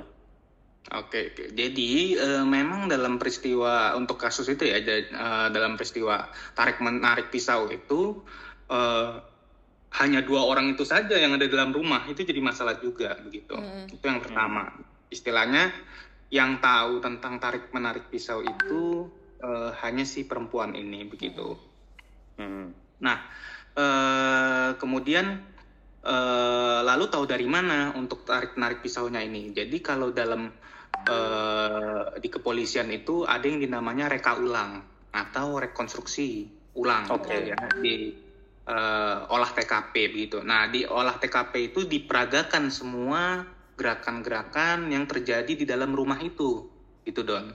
Oke, 0.89 1.29
oke. 1.29 1.53
Jadi 1.53 2.17
uh, 2.17 2.41
memang 2.41 2.89
dalam 2.89 3.21
peristiwa 3.21 3.93
untuk 3.93 4.17
kasus 4.17 4.49
itu 4.49 4.65
ya, 4.65 4.81
uh, 4.81 5.47
dalam 5.53 5.77
peristiwa 5.77 6.25
tarik 6.57 6.81
menarik 6.81 7.29
pisau 7.29 7.69
itu 7.69 8.25
uh, 8.65 9.21
hanya 9.91 10.23
dua 10.23 10.47
orang 10.47 10.71
itu 10.71 10.87
saja 10.87 11.19
yang 11.19 11.35
ada 11.35 11.51
dalam 11.51 11.75
rumah 11.75 12.07
itu 12.07 12.23
jadi 12.23 12.39
masalah 12.39 12.79
juga 12.79 13.19
begitu 13.19 13.59
mm. 13.59 13.91
itu 13.91 14.05
yang 14.07 14.23
pertama 14.23 14.71
istilahnya 15.11 15.67
yang 16.31 16.63
tahu 16.63 17.03
tentang 17.03 17.43
tarik 17.43 17.75
menarik 17.75 18.07
pisau 18.07 18.39
itu 18.39 19.11
uh, 19.43 19.75
hanya 19.83 20.07
si 20.07 20.23
perempuan 20.23 20.71
ini 20.79 21.03
begitu 21.03 21.59
mm. 22.39 22.97
nah 23.03 23.19
uh, 23.75 24.79
kemudian 24.79 25.43
uh, 26.07 26.79
lalu 26.87 27.11
tahu 27.11 27.27
dari 27.27 27.47
mana 27.51 27.91
untuk 27.91 28.23
tarik 28.23 28.55
menarik 28.55 28.79
pisaunya 28.79 29.19
ini 29.19 29.51
jadi 29.51 29.77
kalau 29.83 30.15
dalam 30.15 30.47
uh, 31.03 32.15
di 32.15 32.31
kepolisian 32.31 32.87
itu 32.95 33.27
ada 33.27 33.43
yang 33.43 33.59
dinamanya 33.59 34.07
reka 34.07 34.39
ulang 34.39 34.87
atau 35.11 35.59
rekonstruksi 35.59 36.47
ulang 36.79 37.11
okay. 37.11 37.51
ya 37.51 37.59
di 37.83 38.30
uh, 38.67 39.31
olah 39.31 39.51
TKP 39.53 39.93
begitu. 40.11 40.37
Nah, 40.43 40.69
di 40.69 40.85
olah 40.85 41.17
TKP 41.17 41.73
itu 41.73 41.87
diperagakan 41.87 42.69
semua 42.69 43.45
gerakan-gerakan 43.79 44.93
yang 44.93 45.09
terjadi 45.09 45.53
di 45.57 45.65
dalam 45.65 45.95
rumah 45.95 46.21
itu, 46.21 46.69
itu 47.07 47.21
Don. 47.25 47.49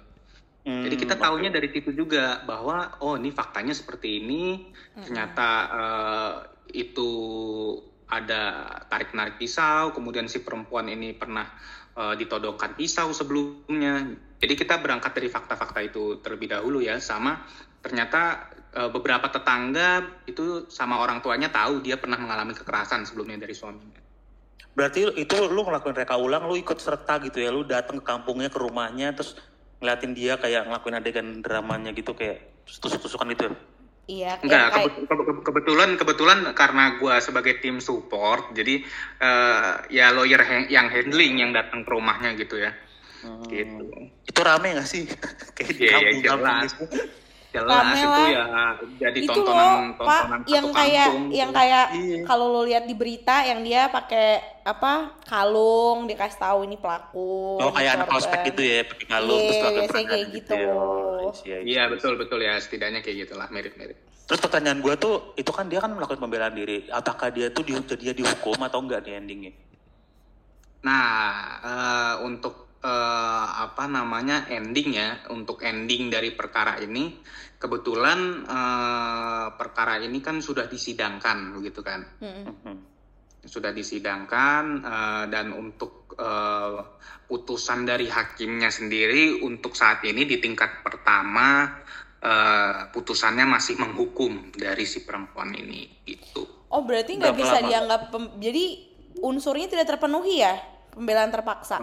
Hmm, 0.67 0.83
Jadi 0.83 0.99
kita 0.99 1.15
tahunya 1.15 1.55
dari 1.55 1.71
situ 1.71 1.95
juga 1.95 2.43
bahwa 2.43 2.99
oh 2.99 3.15
ini 3.15 3.31
faktanya 3.31 3.71
seperti 3.71 4.19
ini, 4.19 4.67
hmm. 4.99 5.03
ternyata 5.07 5.49
uh, 5.71 6.35
itu 6.75 7.11
ada 8.11 8.67
tarik 8.91 9.15
narik 9.15 9.39
pisau, 9.39 9.95
kemudian 9.95 10.27
si 10.27 10.43
perempuan 10.43 10.91
ini 10.91 11.15
pernah 11.15 11.47
uh, 11.95 12.19
ditodongkan 12.19 12.75
pisau 12.75 13.15
sebelumnya. 13.15 14.11
Jadi 14.43 14.55
kita 14.59 14.83
berangkat 14.83 15.15
dari 15.15 15.31
fakta-fakta 15.31 15.81
itu 15.87 16.19
terlebih 16.19 16.51
dahulu 16.51 16.83
ya, 16.83 16.99
sama 16.99 17.47
ternyata 17.87 18.51
uh, 18.75 18.91
beberapa 18.91 19.31
tetangga 19.31 20.03
itu 20.27 20.67
sama 20.67 20.99
orang 20.99 21.23
tuanya 21.23 21.47
tahu 21.55 21.79
dia 21.79 21.95
pernah 21.95 22.19
mengalami 22.19 22.51
kekerasan 22.51 23.07
sebelumnya 23.07 23.47
dari 23.47 23.55
suaminya. 23.55 24.03
Berarti 24.75 25.15
itu 25.15 25.37
lu 25.47 25.63
ngelakuin 25.63 25.95
reka 25.95 26.19
ulang, 26.19 26.51
lu 26.51 26.59
ikut 26.59 26.83
serta 26.83 27.23
gitu 27.23 27.39
ya, 27.39 27.55
lu 27.55 27.63
datang 27.63 28.03
ke 28.03 28.05
kampungnya, 28.05 28.51
ke 28.51 28.59
rumahnya, 28.59 29.15
terus 29.15 29.39
ngeliatin 29.79 30.13
dia 30.19 30.35
kayak 30.37 30.67
ngelakuin 30.67 30.99
adegan 30.99 31.29
dramanya 31.41 31.95
gitu 31.95 32.13
kayak 32.13 32.45
tusuk-tusukan 32.67 33.31
gitu. 33.33 33.55
Iya. 34.11 34.37
Enggak, 34.45 34.77
kayak... 34.77 34.93
kebetulan 35.47 35.97
kebetulan 35.97 36.39
karena 36.53 36.99
gue 37.01 37.15
sebagai 37.23 37.57
tim 37.65 37.81
support, 37.81 38.53
jadi 38.53 38.85
uh, 39.23 39.87
ya 39.89 40.13
lawyer 40.13 40.69
yang 40.69 40.93
handling 40.93 41.41
yang 41.41 41.51
datang 41.57 41.87
ke 41.87 41.91
rumahnya 41.95 42.37
gitu 42.37 42.61
ya. 42.61 42.77
Hmm. 43.25 43.49
Gitu. 43.49 44.13
Itu 44.29 44.41
rame 44.45 44.77
gak 44.77 44.89
sih? 44.91 45.09
kayak 45.57 45.73
di 45.73 45.89
kampung, 45.89 46.21
yeah, 46.21 46.29
kampung 46.29 46.69
gitu 46.69 46.85
jelas 47.57 47.85
itu 47.97 48.23
ya 48.29 48.45
jadi 49.01 49.19
itu 49.25 49.31
tontonan 49.33 49.57
loh, 49.57 49.81
tontonan 49.97 50.41
Pak, 50.45 50.49
yang 50.53 50.67
kayak 50.71 51.11
yang 51.33 51.51
kayak 51.57 51.87
iya. 51.97 52.21
kalau 52.29 52.47
lo 52.53 52.63
lihat 52.69 52.85
di 52.85 52.93
berita 52.93 53.43
yang 53.49 53.65
dia 53.65 53.89
pakai 53.89 54.61
apa 54.67 55.17
kalung 55.25 56.05
dikasih 56.11 56.39
tahu 56.43 56.59
ini 56.69 56.77
pelaku 56.77 57.63
oh 57.63 57.73
kayak 57.73 58.03
anak 58.03 58.07
prospek 58.13 58.39
gitu 58.53 58.63
ya 58.67 58.85
pakai 58.85 59.07
kalung 59.09 59.41
yeah, 59.41 59.73
terus 59.73 59.91
kayak 59.95 60.27
gitu, 60.29 60.37
gitu. 60.37 60.53
Ya. 60.53 60.75
Oh, 61.27 61.35
iya, 61.43 61.59
iya 61.67 61.83
betul 61.91 62.15
betul 62.15 62.39
ya 62.39 62.55
setidaknya 62.61 63.03
kayak 63.03 63.27
gitulah 63.27 63.49
mirip-mirip. 63.51 63.99
Terus 64.27 64.41
pertanyaan 64.43 64.83
gue 64.83 64.95
tuh 64.99 65.35
itu 65.39 65.51
kan 65.55 65.71
dia 65.71 65.79
kan 65.79 65.95
melakukan 65.95 66.19
pembelaan 66.19 66.55
diri. 66.55 66.87
Apakah 66.91 67.31
dia 67.31 67.51
tuh 67.55 67.63
dia, 67.63 67.79
dia 67.79 68.13
dihukum 68.15 68.59
atau 68.59 68.83
enggak 68.83 69.07
di 69.07 69.15
endingnya? 69.15 69.53
Nah 70.83 71.07
uh, 71.63 72.15
untuk 72.27 72.67
uh, 72.83 73.47
apa 73.71 73.87
namanya 73.87 74.47
ending 74.51 74.99
ya 74.99 75.23
untuk 75.31 75.63
ending 75.63 76.11
dari 76.11 76.35
perkara 76.35 76.79
ini 76.83 77.19
kebetulan 77.57 78.45
uh, 78.45 79.49
perkara 79.57 80.01
ini 80.01 80.21
kan 80.21 80.41
sudah 80.45 80.69
disidangkan 80.69 81.57
begitu 81.57 81.81
kan? 81.81 82.01
Mm-hmm. 82.21 82.77
sudah 83.47 83.71
disidangkan 83.71 84.83
uh, 84.83 85.25
dan 85.31 85.55
untuk 85.55 86.11
uh, 86.19 86.99
putusan 87.31 87.87
dari 87.87 88.11
hakimnya 88.11 88.75
sendiri 88.75 89.39
untuk 89.39 89.79
saat 89.79 90.03
ini 90.03 90.27
di 90.27 90.43
tingkat 90.43 90.83
pertama 90.83 91.79
uh, 92.27 92.91
putusannya 92.91 93.47
masih 93.47 93.79
menghukum 93.79 94.51
dari 94.51 94.83
si 94.83 95.07
perempuan 95.07 95.55
ini 95.55 95.87
itu 96.11 96.43
oh 96.75 96.83
berarti 96.83 97.23
nggak 97.23 97.39
bisa 97.39 97.63
lama? 97.63 97.69
dianggap 97.71 98.03
jadi 98.43 98.65
unsurnya 99.23 99.71
tidak 99.71 99.95
terpenuhi 99.95 100.43
ya? 100.43 100.59
Pembelaan 100.91 101.31
terpaksa 101.31 101.79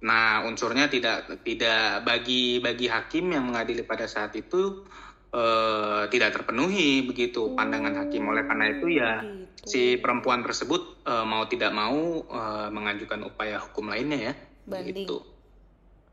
Nah, 0.00 0.48
unsurnya 0.48 0.88
tidak 0.88 1.44
tidak 1.44 2.04
bagi 2.08 2.56
bagi 2.58 2.88
hakim 2.88 3.36
yang 3.36 3.52
mengadili 3.52 3.84
pada 3.84 4.08
saat 4.08 4.32
itu 4.32 4.88
uh, 5.36 6.08
tidak 6.08 6.40
terpenuhi 6.40 7.04
begitu 7.04 7.52
pandangan 7.52 8.06
hakim. 8.06 8.24
Oleh 8.32 8.48
karena 8.48 8.64
itu 8.72 8.86
ya 8.96 9.20
gitu. 9.20 9.68
si 9.68 9.82
perempuan 10.00 10.40
tersebut 10.40 11.04
uh, 11.04 11.28
mau 11.28 11.44
tidak 11.52 11.76
mau 11.76 12.24
uh, 12.24 12.72
mengajukan 12.72 13.28
upaya 13.28 13.60
hukum 13.60 13.92
lainnya 13.92 14.32
ya. 14.32 14.34
Banding. 14.64 15.04
Gitu. 15.04 15.20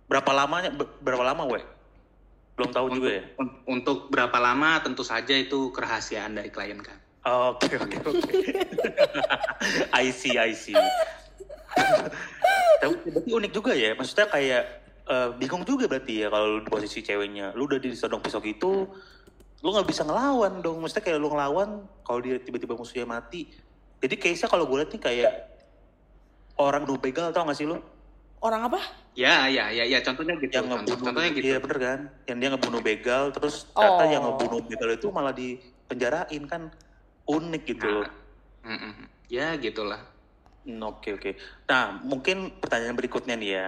Berapa 0.08 0.32
lamanya 0.36 0.72
berapa 1.04 1.24
lama, 1.24 1.44
we? 1.48 1.62
Belum 2.60 2.72
tahu 2.74 2.86
untuk, 2.92 2.96
juga 3.00 3.10
ya. 3.12 3.24
Untuk 3.70 3.98
berapa 4.12 4.38
lama 4.42 4.82
tentu 4.84 5.04
saja 5.08 5.36
itu 5.36 5.72
kerahasiaan 5.72 6.36
dari 6.36 6.52
klien 6.52 6.80
kan. 6.84 7.00
Oke 7.28 7.76
oke 7.76 7.98
oke. 8.04 8.32
I 10.00 10.12
see 10.12 10.36
I 10.36 10.52
see. 10.52 10.76
Tapi 12.82 12.94
berarti 13.10 13.30
unik 13.34 13.52
juga 13.52 13.72
ya. 13.74 13.94
Maksudnya 13.98 14.28
kayak 14.30 14.64
uh, 15.10 15.30
bingung 15.36 15.64
juga 15.66 15.90
berarti 15.90 16.26
ya 16.26 16.28
kalau 16.30 16.62
di 16.62 16.70
posisi 16.70 17.00
ceweknya. 17.02 17.56
Lu 17.58 17.66
udah 17.66 17.80
disodong 17.82 18.22
pisau 18.22 18.40
gitu, 18.44 18.88
lu 19.64 19.68
nggak 19.74 19.88
bisa 19.88 20.06
ngelawan 20.06 20.62
dong. 20.62 20.80
Maksudnya 20.84 21.04
kayak 21.04 21.20
lu 21.20 21.30
ngelawan 21.34 21.84
kalau 22.06 22.20
dia 22.22 22.38
tiba-tiba 22.38 22.78
musuhnya 22.78 23.08
mati. 23.08 23.50
Jadi 23.98 24.16
case-nya 24.22 24.48
kalau 24.48 24.70
gue 24.70 24.78
lihat 24.78 24.94
nih 24.94 25.02
kayak 25.02 25.32
orang 26.62 26.86
bunuh 26.86 27.02
begal 27.02 27.34
tau 27.34 27.50
gak 27.50 27.58
sih 27.58 27.66
lu? 27.66 27.82
Orang 28.38 28.70
apa? 28.70 28.78
Ya, 29.18 29.50
ya, 29.50 29.74
ya, 29.74 29.82
ya. 29.82 29.98
Contohnya 30.06 30.38
gitu. 30.38 30.54
Yang 30.54 30.70
ngebunuh, 30.70 30.98
contohnya 31.02 31.30
gitu. 31.34 31.46
Iya 31.50 31.58
bener 31.58 31.78
kan. 31.82 32.00
Yang 32.30 32.38
dia 32.38 32.50
ngebunuh 32.54 32.82
begal, 32.86 33.24
terus 33.34 33.66
ternyata 33.74 34.04
oh. 34.06 34.10
yang 34.14 34.24
ngebunuh 34.30 34.62
begal 34.62 34.90
itu 34.94 35.08
malah 35.10 35.34
dipenjarain 35.34 36.44
kan 36.46 36.62
unik 37.26 37.64
gitu. 37.66 38.06
Nah, 38.06 38.70
mm 38.70 38.78
-mm. 38.78 39.06
Ya 39.28 39.58
gitulah. 39.58 40.02
Oke 40.68 41.16
oke. 41.16 41.32
Nah 41.72 42.04
mungkin 42.04 42.60
pertanyaan 42.60 42.96
berikutnya 43.00 43.40
nih 43.40 43.50
ya, 43.56 43.68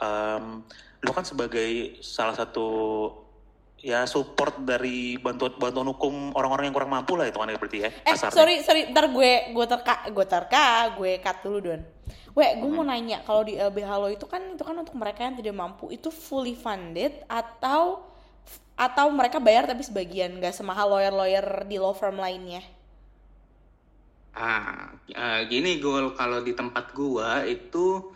um, 0.00 0.64
lo 1.04 1.10
kan 1.12 1.28
sebagai 1.28 2.00
salah 2.00 2.32
satu 2.32 2.68
ya 3.80 4.04
support 4.04 4.60
dari 4.60 5.16
bantuan 5.16 5.56
bantuan 5.56 5.88
hukum 5.88 6.36
orang-orang 6.36 6.68
yang 6.68 6.76
kurang 6.76 6.92
mampu 6.92 7.16
lah 7.16 7.28
itu 7.28 7.36
kan 7.40 7.48
ya 7.48 7.56
berarti 7.60 7.78
ya. 7.84 7.90
Eh 7.92 8.12
pasarnya. 8.16 8.36
sorry 8.36 8.54
sorry, 8.64 8.80
ntar 8.92 9.08
gue 9.12 9.52
gue 9.52 9.66
terka 9.68 10.08
gue 10.08 10.26
terka 10.28 10.64
gue 10.96 11.12
cut 11.20 11.38
dulu 11.44 11.58
don. 11.60 11.82
Weh, 12.30 12.50
gue 12.56 12.68
hmm. 12.70 12.76
mau 12.76 12.86
nanya 12.86 13.18
kalau 13.26 13.42
di 13.42 13.58
LBH 13.58 13.90
lo 13.98 14.08
itu 14.08 14.24
kan 14.24 14.54
itu 14.54 14.62
kan 14.62 14.76
untuk 14.78 14.94
mereka 14.94 15.26
yang 15.26 15.34
tidak 15.36 15.56
mampu 15.56 15.90
itu 15.90 16.08
fully 16.08 16.54
funded 16.54 17.20
atau 17.26 18.06
atau 18.80 19.12
mereka 19.12 19.36
bayar 19.36 19.68
tapi 19.68 19.84
sebagian 19.84 20.40
nggak 20.40 20.56
semahal 20.56 20.88
lawyer-lawyer 20.88 21.68
di 21.68 21.76
law 21.76 21.92
firm 21.92 22.16
lainnya? 22.16 22.64
Ah, 24.30 24.94
uh, 24.94 25.42
gini 25.50 25.82
gue 25.82 26.14
kalau 26.14 26.38
di 26.38 26.54
tempat 26.54 26.94
gua 26.94 27.42
itu 27.42 28.14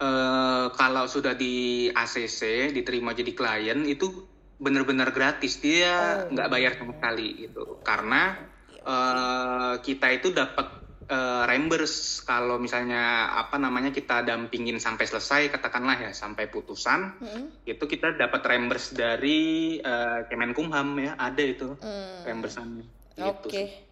uh, 0.00 0.72
kalau 0.72 1.04
sudah 1.04 1.36
di 1.36 1.88
ACC 1.92 2.72
diterima 2.72 3.12
jadi 3.12 3.32
klien 3.36 3.84
itu 3.84 4.24
benar-benar 4.60 5.12
gratis 5.12 5.60
dia 5.60 6.24
oh. 6.28 6.32
nggak 6.32 6.48
oh. 6.48 6.52
bayar 6.52 6.72
sama 6.76 6.92
sekali 6.96 7.28
gitu 7.48 7.80
karena 7.84 8.40
uh, 8.84 9.74
kita 9.80 10.16
itu 10.16 10.32
dapat 10.32 10.80
uh, 11.08 11.42
reimburse 11.48 12.20
kalau 12.28 12.60
misalnya 12.60 13.32
apa 13.36 13.56
namanya 13.56 13.88
kita 13.88 14.20
dampingin 14.20 14.76
sampai 14.76 15.04
selesai 15.08 15.48
katakanlah 15.48 15.96
ya 15.96 16.12
sampai 16.12 16.52
putusan 16.52 17.20
hmm. 17.20 17.44
itu 17.64 17.84
kita 17.84 18.16
dapat 18.20 18.40
reimburse 18.44 18.92
dari 18.92 19.76
uh, 19.80 20.28
Kemenkumham 20.28 20.88
ya 21.00 21.12
ada 21.16 21.42
itu 21.42 21.76
hmm. 21.80 22.28
reimbursannya. 22.28 22.86
Gitu 23.16 23.24
Oke. 23.24 23.48
Okay. 23.48 23.89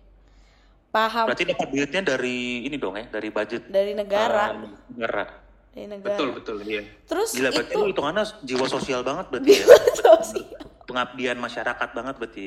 Paham. 0.99 1.25
Berarti 1.31 1.45
dapat 1.47 1.69
duitnya 1.71 2.03
dari 2.03 2.67
ini 2.67 2.77
dong 2.77 2.99
ya, 2.99 3.07
dari 3.07 3.29
budget 3.31 3.63
dari 3.71 3.93
negara. 3.95 4.51
Uh, 4.51 4.75
negara. 4.91 5.25
Dari 5.71 5.87
negara. 5.87 6.19
Betul 6.19 6.29
betul 6.35 6.57
iya. 6.67 6.83
Terus 7.07 7.31
Gila, 7.39 7.51
berarti 7.55 7.71
itu 7.71 7.81
hitungannya 7.95 8.25
jiwa 8.43 8.67
sosial 8.67 9.01
banget 9.07 9.27
berarti 9.31 9.51
ya. 9.55 9.65
sosial. 10.03 10.59
Pengabdian 10.91 11.39
masyarakat 11.39 11.89
banget 11.95 12.15
berarti. 12.19 12.47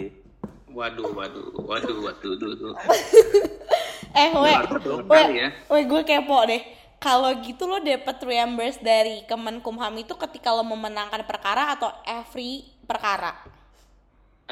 Waduh, 0.72 1.12
waduh, 1.16 1.48
waduh, 1.68 1.98
waduh, 2.00 2.32
waduh. 2.32 2.76
Eh, 4.12 4.28
we, 4.36 4.52
we, 5.08 5.20
ya. 5.40 5.48
we, 5.72 5.80
gue 5.88 6.02
kepo 6.04 6.44
deh. 6.44 6.60
Kalau 7.00 7.32
gitu 7.40 7.64
lo 7.64 7.80
dapet 7.80 8.20
reimburse 8.20 8.84
dari 8.84 9.24
Kemenkumham 9.24 9.96
itu 10.04 10.14
ketika 10.20 10.52
lo 10.52 10.68
memenangkan 10.68 11.24
perkara 11.24 11.80
atau 11.80 11.88
every 12.04 12.68
perkara? 12.84 13.32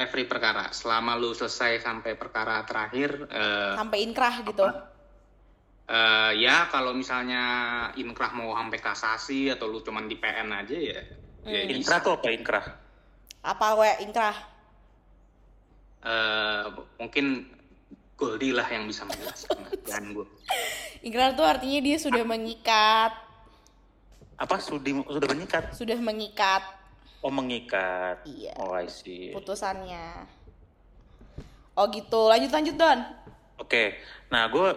Every 0.00 0.24
perkara, 0.24 0.72
selama 0.72 1.12
lu 1.12 1.36
selesai 1.36 1.84
sampai 1.84 2.16
perkara 2.16 2.64
terakhir, 2.64 3.28
eh, 3.28 3.76
Sampai 3.76 4.00
inkrah 4.00 4.40
gitu. 4.40 4.64
eh, 5.84 6.32
ya 6.40 6.64
kalau 6.66 6.96
misalnya 6.96 7.42
inkrah 7.94 8.32
mau 8.32 8.56
sampai 8.56 8.80
kasasi 8.80 9.52
atau 9.52 9.68
lu 9.68 9.84
cuman 9.84 10.08
di 10.08 10.16
PN 10.16 10.56
aja 10.56 10.72
ya, 10.72 11.00
ya 11.44 11.60
bisa. 11.68 11.76
Inkrah 11.76 12.00
tuh 12.00 12.12
apa 12.16 12.28
inkrah? 12.32 12.64
Apa 13.42 13.66
we 13.76 13.90
inkrah? 14.00 14.36
Eh, 16.00 16.64
mungkin 16.96 17.44
Goldie 18.16 18.52
lah 18.52 18.68
yang 18.68 18.84
bisa 18.84 19.04
menjelaskan, 19.04 19.68
dan 19.88 20.16
gue. 20.16 20.24
Inkrah 21.00 21.32
tuh 21.32 21.44
artinya 21.44 21.80
dia 21.80 21.96
sudah 21.96 22.24
mengikat, 22.24 23.12
Apa 24.36 24.56
sudi, 24.56 24.96
sudah 24.96 25.28
mengikat? 25.28 25.64
sudah 25.76 26.00
mengikat 26.00 26.64
Oh 27.20 27.32
mengikat. 27.32 28.24
Iya. 28.24 28.56
Oh 28.56 28.72
I 28.72 28.88
see. 28.88 29.32
putusannya. 29.36 30.24
Oh 31.76 31.86
gitu, 31.92 32.28
lanjut 32.28 32.50
lanjut 32.52 32.76
Don. 32.76 33.00
Oke, 33.60 34.00
nah 34.32 34.48
gue 34.48 34.68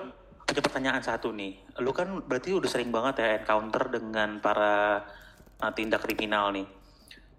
punya 0.43 0.61
pertanyaan 0.61 1.03
satu 1.03 1.31
nih. 1.31 1.55
Lu 1.79 1.91
kan 1.95 2.21
berarti 2.23 2.53
udah 2.55 2.69
sering 2.69 2.91
banget 2.91 3.23
ya 3.23 3.27
encounter 3.41 3.89
dengan 3.91 4.39
para 4.43 5.03
uh, 5.59 5.71
tindak 5.71 6.03
kriminal 6.03 6.51
nih. 6.51 6.67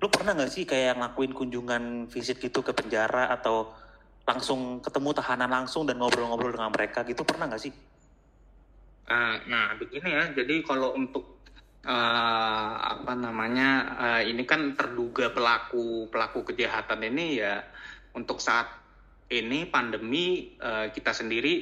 Lu 0.00 0.08
pernah 0.08 0.36
nggak 0.36 0.52
sih 0.52 0.64
kayak 0.64 1.00
ngelakuin 1.00 1.32
kunjungan 1.32 1.82
visit 2.08 2.40
gitu 2.40 2.60
ke 2.64 2.72
penjara 2.72 3.30
atau 3.32 3.72
langsung 4.24 4.80
ketemu 4.80 5.10
tahanan 5.16 5.52
langsung 5.52 5.84
dan 5.84 6.00
ngobrol-ngobrol 6.00 6.56
dengan 6.56 6.72
mereka 6.72 7.04
gitu 7.04 7.22
pernah 7.28 7.48
nggak 7.48 7.62
sih? 7.62 7.72
Eh, 9.04 9.36
nah, 9.48 9.76
begini 9.76 10.08
ya. 10.08 10.24
Jadi 10.32 10.64
kalau 10.64 10.96
untuk 10.96 11.44
eh, 11.84 12.72
apa 12.80 13.12
namanya 13.12 13.68
eh, 14.00 14.32
ini 14.32 14.42
kan 14.48 14.72
terduga 14.74 15.30
pelaku 15.30 16.08
pelaku 16.08 16.48
kejahatan 16.52 17.04
ini 17.12 17.38
ya 17.38 17.60
untuk 18.16 18.40
saat 18.40 18.66
ini 19.28 19.68
pandemi 19.68 20.56
eh, 20.56 20.88
kita 20.92 21.12
sendiri 21.12 21.54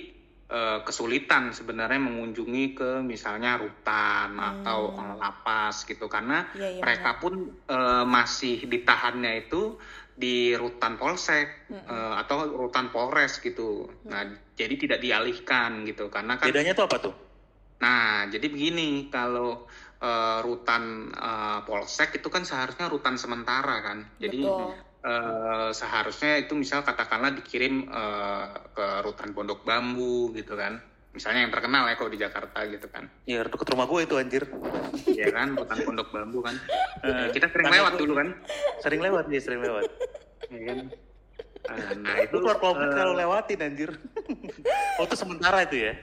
eh, 0.51 0.79
kesulitan 0.87 1.51
sebenarnya 1.51 2.01
mengunjungi 2.03 2.65
ke 2.75 2.91
misalnya 3.03 3.59
rutan 3.59 4.39
atau 4.39 4.95
eh, 4.95 5.15
lapas 5.19 5.83
gitu. 5.89 6.07
Karena 6.07 6.47
Iya, 6.55 6.79
iya, 6.79 6.83
mereka 6.83 7.19
pun 7.19 7.51
eh, 7.67 8.05
masih 8.07 8.67
ditahannya 8.67 9.49
itu 9.49 9.79
di 10.13 10.53
rutan 10.53 11.01
polsek 11.01 11.73
eh, 11.73 12.15
atau 12.21 12.45
rutan 12.69 12.93
polres 12.93 13.41
gitu. 13.41 13.89
Nah, 14.07 14.29
jadi 14.55 14.75
tidak 14.77 14.99
dialihkan 15.01 15.89
gitu. 15.89 16.13
Karena 16.13 16.37
kan 16.37 16.47
Bedanya 16.53 16.77
tuh 16.77 16.85
apa 16.87 16.99
tuh? 17.01 17.15
Nah, 17.83 18.31
jadi 18.31 18.47
begini, 18.47 19.11
kalau 19.11 19.67
eh, 20.03 20.39
rutan 20.43 21.15
eh, 21.15 21.61
polsek 21.63 22.19
itu 22.19 22.29
kan 22.29 22.43
seharusnya 22.43 22.91
rutan 22.91 23.15
sementara 23.15 23.79
kan. 23.87 23.99
Jadi 24.19 24.43
Betul. 24.43 24.75
eh, 25.07 25.71
seharusnya 25.71 26.43
itu 26.43 26.59
misal 26.59 26.83
katakanlah 26.83 27.31
dikirim 27.39 27.87
eh, 27.87 28.47
ke 28.75 28.87
rutan 29.07 29.31
Pondok 29.31 29.63
Bambu 29.63 30.35
gitu 30.35 30.59
kan. 30.59 30.83
Misalnya 31.13 31.45
yang 31.45 31.53
terkenal 31.53 31.85
ya 31.93 31.95
kalau 32.01 32.11
di 32.11 32.19
Jakarta 32.19 32.59
gitu 32.65 32.89
kan. 32.89 33.05
Ya 33.29 33.45
deket 33.45 33.69
rumah 33.69 33.85
gue 33.85 34.01
itu 34.09 34.15
anjir. 34.17 34.49
Ya 35.13 35.29
kan, 35.29 35.53
rutan 35.53 35.79
Pondok 35.85 36.09
Bambu 36.09 36.41
kan. 36.41 36.57
Eh, 37.05 37.29
Kita 37.37 37.53
sering 37.53 37.69
lewat 37.69 38.01
dulu 38.01 38.17
kan. 38.17 38.29
Sering 38.81 39.01
lewat 39.05 39.29
dia, 39.29 39.41
sering 39.45 39.61
lewat. 39.61 39.93
Ya 40.49 40.61
kan? 40.73 40.79
Eh, 41.63 41.91
nah, 42.03 42.17
itu 42.19 42.35
Lu 42.43 42.49
keluar 42.51 42.59
kalau 42.91 43.15
lewatin 43.15 43.61
anjir. 43.63 43.91
oh 44.99 45.05
itu 45.05 45.17
sementara 45.21 45.63
itu 45.63 45.85
ya? 45.85 45.95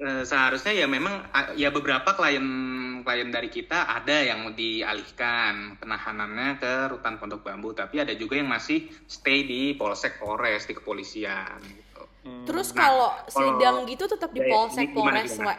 Eh, 0.00 0.24
seharusnya 0.24 0.72
ya 0.72 0.88
memang 0.88 1.28
ya 1.60 1.68
beberapa 1.68 2.16
klien 2.16 2.40
klien 3.04 3.28
dari 3.28 3.52
kita 3.52 3.84
ada 3.84 4.16
yang 4.24 4.48
dialihkan 4.56 5.76
penahanannya 5.76 6.56
ke 6.56 6.72
rutan 6.88 7.20
Pondok 7.20 7.44
Bambu 7.44 7.76
tapi 7.76 8.00
ada 8.00 8.16
juga 8.16 8.40
yang 8.40 8.48
masih 8.48 8.88
stay 9.04 9.44
di 9.44 9.76
Polsek 9.76 10.16
Polres 10.16 10.64
di 10.64 10.72
kepolisian 10.72 11.60
gitu. 11.60 12.02
Terus 12.48 12.72
Nah, 12.72 12.80
kalau 12.80 13.10
kalau- 13.12 13.28
sidang 13.60 13.76
gitu 13.84 14.08
tetap 14.08 14.32
di 14.32 14.40
Ya, 14.40 14.48
ya, 14.48 14.52
polsek 14.56 14.88
gimana, 14.88 15.04
polres 15.20 15.32
gimana? 15.36 15.52
we. 15.52 15.56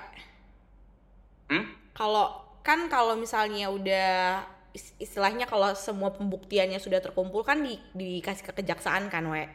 Hmm? 1.54 1.64
Kalau 1.94 2.26
kan 2.66 2.90
kalau 2.90 3.14
misalnya 3.14 3.70
udah 3.70 4.42
is- 4.74 4.98
istilahnya 4.98 5.46
kalau 5.46 5.78
semua 5.78 6.10
pembuktiannya 6.10 6.82
sudah 6.82 6.98
terkumpul 6.98 7.46
kan 7.46 7.62
di, 7.62 7.78
dikasih 7.94 8.50
ke 8.50 8.58
kejaksaan 8.58 9.06
kan 9.06 9.22
we. 9.30 9.46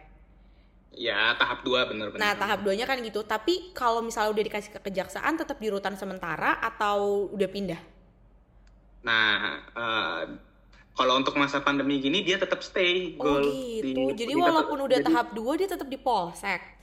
Ya 0.96 1.36
tahap 1.36 1.60
dua 1.60 1.84
bener-bener. 1.84 2.16
Nah 2.18 2.32
tahap 2.32 2.64
duanya 2.64 2.88
kan 2.88 2.96
gitu. 2.98 3.20
Tapi 3.20 3.76
kalau 3.76 4.00
misalnya 4.00 4.32
udah 4.32 4.44
dikasih 4.48 4.72
ke 4.72 4.80
kejaksaan 4.80 5.36
tetap 5.36 5.60
di 5.60 5.68
rutan 5.68 5.92
sementara 5.92 6.56
atau 6.56 7.28
udah 7.30 7.48
pindah? 7.52 7.80
Nah, 9.04 9.36
eh, 9.76 10.20
kalau 10.96 11.20
untuk 11.20 11.36
masa 11.36 11.60
pandemi 11.60 12.00
gini 12.00 12.24
dia 12.24 12.40
tetap 12.40 12.64
stay 12.64 13.12
Oh 13.20 13.44
gitu. 13.44 13.92
Di- 14.08 14.16
Jadi 14.16 14.32
di- 14.32 14.40
walaupun 14.40 14.88
udah 14.88 14.96
jadi- 14.96 15.06
tahap 15.06 15.36
dua 15.36 15.52
dia 15.54 15.68
tetap 15.68 15.84
di 15.84 16.00
polsek. 16.00 16.74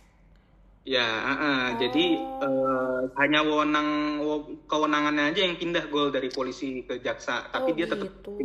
Ya, 0.84 1.00
uh-uh. 1.02 1.80
jadi 1.80 2.06
Oh. 2.20 2.44
eh, 2.44 3.02
hanya 3.18 3.40
wewenang 3.42 4.20
kewenangannya 4.68 5.32
aja 5.32 5.42
yang 5.42 5.56
pindah 5.56 5.88
gol 5.88 6.12
dari 6.12 6.28
polisi 6.28 6.84
ke 6.84 7.00
jaksa, 7.00 7.48
tapi 7.50 7.72
oh 7.72 7.76
dia 7.76 7.88
tetap 7.88 8.12
gitu. 8.14 8.36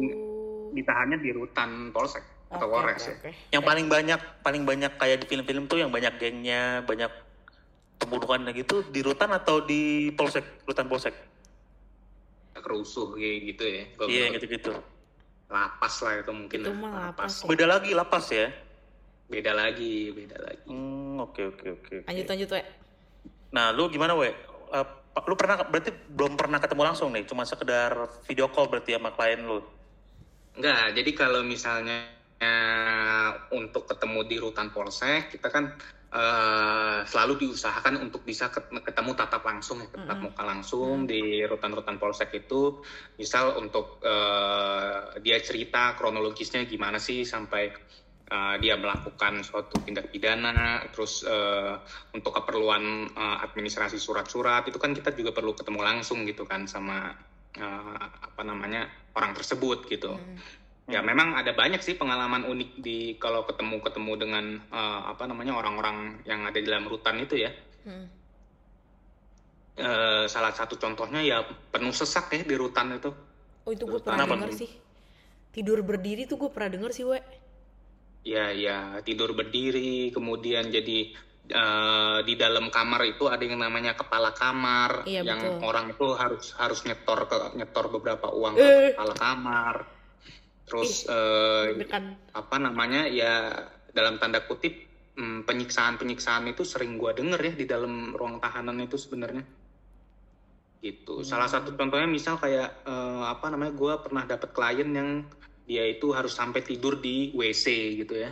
ditahannya 0.71 1.19
di 1.19 1.35
rutan 1.35 1.91
polsek 1.91 2.23
atau 2.49 2.67
polres 2.69 3.05
oke, 3.05 3.09
ya. 3.09 3.15
oke. 3.17 3.31
Yang 3.53 3.65
paling 3.65 3.87
banyak, 3.87 4.21
paling 4.41 4.63
banyak 4.65 4.93
kayak 4.97 5.17
di 5.25 5.27
film-film 5.29 5.65
tuh 5.69 5.79
yang 5.85 5.93
banyak 5.93 6.17
gengnya, 6.17 6.81
banyak 6.85 7.13
pembunuhan 8.01 8.49
gitu 8.57 8.87
di 8.89 9.01
rutan 9.05 9.35
atau 9.35 9.61
di 9.61 10.09
polsek, 10.17 10.65
rutan 10.65 10.89
polsek. 10.89 11.13
Kerusuh 12.59 13.15
kayak 13.15 13.39
gitu 13.55 13.65
ya. 13.69 13.83
Iya 14.09 14.25
gitu-gitu. 14.39 14.73
Lapas 15.49 16.01
lah 16.05 16.21
itu 16.21 16.33
mungkin. 16.33 16.59
Itu 16.65 16.73
mah 16.77 17.13
lapas 17.13 17.45
ya. 17.45 17.45
Beda 17.49 17.65
lagi 17.69 17.91
lapas 17.93 18.27
ya. 18.33 18.49
Beda 19.29 19.53
lagi, 19.53 20.09
beda 20.17 20.37
lagi. 20.41 20.65
Hmm, 20.65 21.21
oke 21.21 21.53
oke 21.53 21.67
oke. 21.69 21.95
oke. 22.01 22.09
Lanjut 22.09 22.27
lanjut 22.33 22.49
we. 22.57 22.63
Nah, 23.49 23.73
lu 23.73 23.89
gimana, 23.89 24.13
we? 24.17 24.29
Eh, 24.29 24.87
lu 25.25 25.35
pernah 25.37 25.61
berarti 25.65 25.93
belum 26.13 26.37
pernah 26.37 26.61
ketemu 26.61 26.83
langsung 26.85 27.09
nih, 27.13 27.25
cuma 27.25 27.45
sekedar 27.49 28.09
video 28.29 28.49
call 28.53 28.69
berarti 28.69 28.97
sama 28.97 29.13
klien 29.13 29.41
lu. 29.41 29.61
Enggak, 30.57 30.97
jadi 30.97 31.11
kalau 31.17 31.41
misalnya 31.45 32.18
untuk 33.51 33.83
ketemu 33.89 34.21
di 34.31 34.37
rutan 34.39 34.71
polsek, 34.71 35.33
kita 35.35 35.49
kan 35.51 35.75
eh, 36.09 36.99
selalu 37.05 37.35
diusahakan 37.45 38.01
untuk 38.01 38.23
bisa 38.25 38.49
ket- 38.49 38.71
ketemu 38.85 39.13
tatap 39.19 39.43
langsung, 39.45 39.83
ya, 39.83 39.89
tatap 39.91 40.19
muka 40.23 40.43
langsung 40.47 41.05
di 41.05 41.43
rutan-rutan 41.45 41.99
polsek 41.99 42.31
itu. 42.39 42.79
Misal 43.19 43.59
untuk 43.59 43.99
eh, 44.05 45.19
dia 45.21 45.39
cerita 45.43 45.99
kronologisnya 45.99 46.65
gimana 46.65 46.97
sih 47.03 47.27
sampai 47.27 47.75
eh, 48.31 48.55
dia 48.63 48.75
melakukan 48.79 49.43
suatu 49.43 49.83
tindak 49.83 50.09
pidana, 50.13 50.87
terus 50.95 51.27
eh, 51.27 51.75
untuk 52.15 52.33
keperluan 52.39 52.85
eh, 53.13 53.37
administrasi 53.45 53.99
surat-surat 53.99 54.63
itu 54.69 54.79
kan 54.79 54.95
kita 54.95 55.11
juga 55.17 55.35
perlu 55.35 55.53
ketemu 55.59 55.81
langsung 55.83 56.23
gitu 56.29 56.47
kan 56.47 56.65
sama 56.71 57.13
eh, 57.59 58.07
apa 58.07 58.43
namanya 58.47 58.87
orang 59.19 59.35
tersebut 59.35 59.85
gitu. 59.91 60.15
Ya 60.89 61.05
memang 61.05 61.37
ada 61.37 61.53
banyak 61.53 61.85
sih 61.85 62.01
pengalaman 62.01 62.49
unik 62.49 62.71
di 62.81 63.21
kalau 63.21 63.45
ketemu-ketemu 63.45 64.13
dengan 64.17 64.45
eh, 64.73 65.01
apa 65.05 65.29
namanya 65.29 65.53
orang-orang 65.53 66.25
yang 66.25 66.49
ada 66.49 66.57
di 66.57 66.65
dalam 66.65 66.89
rutan 66.89 67.21
itu 67.21 67.37
ya. 67.37 67.53
Hmm. 67.85 68.09
Eh, 69.79 70.25
salah 70.27 70.51
satu 70.51 70.81
contohnya 70.81 71.21
ya 71.21 71.45
penuh 71.45 71.93
sesak 71.93 72.33
ya 72.33 72.41
di 72.41 72.57
rutan 72.57 72.97
itu. 72.97 73.13
Oh 73.63 73.71
itu 73.71 73.85
gue 73.85 74.01
pernah 74.01 74.25
tuh? 74.25 74.65
sih. 74.65 74.71
Tidur 75.53 75.85
berdiri 75.85 76.25
tuh 76.25 76.41
gue 76.41 76.49
pernah 76.49 76.73
denger 76.73 76.91
sih 76.97 77.05
we. 77.05 77.21
Ya 78.25 78.49
ya 78.51 78.99
tidur 79.05 79.37
berdiri, 79.37 80.09
kemudian 80.09 80.73
jadi 80.73 81.13
eh, 81.53 82.19
di 82.25 82.33
dalam 82.33 82.73
kamar 82.73 83.05
itu 83.05 83.29
ada 83.29 83.45
yang 83.45 83.61
namanya 83.61 83.93
kepala 83.93 84.33
kamar, 84.33 85.05
Iya, 85.05 85.21
yang 85.21 85.41
betul. 85.41 85.69
orang 85.69 85.87
itu 85.93 86.07
harus 86.17 86.57
harus 86.57 86.81
nyetor 86.89 87.29
ke 87.29 87.37
nyetor 87.61 87.93
beberapa 87.93 88.33
uang 88.33 88.57
ke 88.57 88.65
Eh. 88.65 88.89
kepala 88.97 89.15
kamar. 89.15 89.77
Terus 90.69 91.09
eh, 91.09 91.75
Deg-degan. 91.75 92.05
apa 92.37 92.57
namanya 92.61 93.09
ya 93.09 93.51
dalam 93.91 94.21
tanda 94.21 94.45
kutip 94.45 94.85
hmm, 95.17 95.49
penyiksaan-penyiksaan 95.49 96.53
itu 96.53 96.63
sering 96.63 97.01
gua 97.01 97.17
denger 97.17 97.41
ya 97.41 97.53
di 97.57 97.65
dalam 97.65 98.13
ruang 98.13 98.39
tahanan 98.39 98.79
itu 98.85 99.01
sebenarnya. 99.01 99.43
Gitu. 100.79 101.27
Salah 101.27 101.51
satu 101.51 101.75
contohnya 101.75 102.07
misal 102.07 102.37
kayak 102.37 102.85
eh, 102.85 103.25
apa 103.25 103.49
namanya 103.49 103.73
gua 103.75 103.99
pernah 104.05 104.29
dapat 104.29 104.53
klien 104.53 104.91
yang 104.93 105.25
dia 105.69 105.85
itu 105.85 106.13
harus 106.13 106.33
sampai 106.37 106.61
tidur 106.65 107.01
di 107.01 107.33
WC 107.33 107.99
gitu 108.05 108.15
ya. 108.15 108.31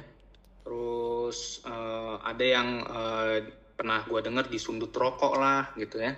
Terus 0.62 1.64
eh, 1.64 2.16
ada 2.20 2.44
yang 2.44 2.68
eh, 2.84 3.36
pernah 3.74 4.04
gua 4.04 4.20
denger 4.20 4.46
disundut 4.52 4.92
rokok 4.92 5.34
lah 5.40 5.72
gitu 5.74 6.04
ya. 6.04 6.14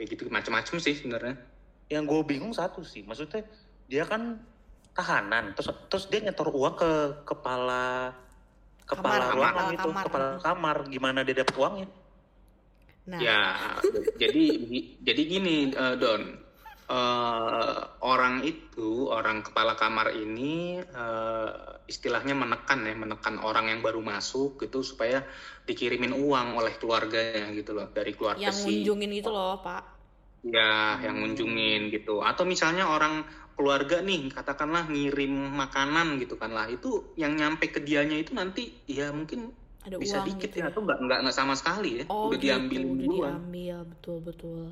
Kayak 0.00 0.06
gitu 0.16 0.22
macam-macam 0.32 0.76
sih 0.80 0.96
sebenarnya. 0.96 1.36
Yang 1.90 2.04
gue 2.06 2.20
bingung 2.22 2.54
satu 2.54 2.86
sih, 2.86 3.02
maksudnya 3.02 3.42
dia 3.90 4.06
kan 4.06 4.38
tahanan, 4.94 5.54
terus 5.54 5.70
terus 5.88 6.04
dia 6.10 6.20
nyetor 6.24 6.50
uang 6.50 6.74
ke 6.76 6.92
kepala 7.24 8.14
kepala 8.84 9.24
Kamar, 9.30 9.36
ruangan 9.38 9.54
kepala 9.54 9.70
itu, 9.74 9.88
kamar. 9.88 10.04
kepala 10.06 10.28
kamar, 10.42 10.76
gimana 10.90 11.18
dia 11.22 11.36
dapat 11.40 11.54
uangnya? 11.54 11.88
Nah, 13.10 13.18
Ya, 13.22 13.42
jadi 14.18 14.44
jadi 15.02 15.22
gini 15.24 15.72
uh, 15.72 15.94
Don, 15.96 16.36
uh, 16.90 17.78
orang 18.02 18.42
itu 18.42 19.08
orang 19.08 19.46
kepala 19.46 19.78
kamar 19.78 20.12
ini 20.14 20.82
uh, 20.82 21.80
istilahnya 21.86 22.34
menekan 22.34 22.86
ya, 22.86 22.94
menekan 22.94 23.38
orang 23.42 23.70
yang 23.70 23.80
baru 23.82 24.02
masuk 24.02 24.62
gitu 24.62 24.82
supaya 24.82 25.22
dikirimin 25.66 26.14
uang 26.14 26.58
oleh 26.58 26.74
keluarganya 26.78 27.50
gitu 27.54 27.74
loh 27.74 27.90
dari 27.90 28.14
keluarga 28.14 28.42
yang 28.42 28.54
si 28.54 28.82
ngunjungin 28.82 29.22
itu 29.22 29.30
loh, 29.30 29.58
Pak. 29.62 29.99
Ya 30.44 31.00
yang 31.04 31.20
ngunjungin 31.20 31.92
gitu. 31.92 32.24
Atau 32.24 32.48
misalnya 32.48 32.88
orang 32.88 33.24
keluarga 33.60 34.00
nih 34.00 34.32
katakanlah 34.32 34.88
ngirim 34.88 35.52
makanan 35.52 36.16
gitu 36.16 36.40
kan 36.40 36.56
lah. 36.56 36.66
Itu 36.72 37.12
yang 37.20 37.36
nyampe 37.36 37.68
ke 37.68 37.84
dianya 37.84 38.16
itu 38.16 38.32
nanti 38.32 38.72
ya 38.88 39.12
mungkin 39.12 39.52
Ada 39.84 39.96
bisa 39.96 40.20
uang 40.20 40.26
dikit 40.32 40.50
gitu 40.52 40.64
ya. 40.64 40.72
atau 40.72 40.80
nggak 40.84 40.98
nggak 41.04 41.18
nggak 41.28 41.36
sama 41.36 41.52
sekali 41.56 42.00
ya. 42.00 42.04
Oh, 42.08 42.32
udah 42.32 42.40
gitu, 42.40 42.44
diambil 42.48 42.80
udah 42.80 42.92
duluan. 42.96 43.32
diambil, 43.36 43.76
betul 43.84 44.18
betul. 44.24 44.64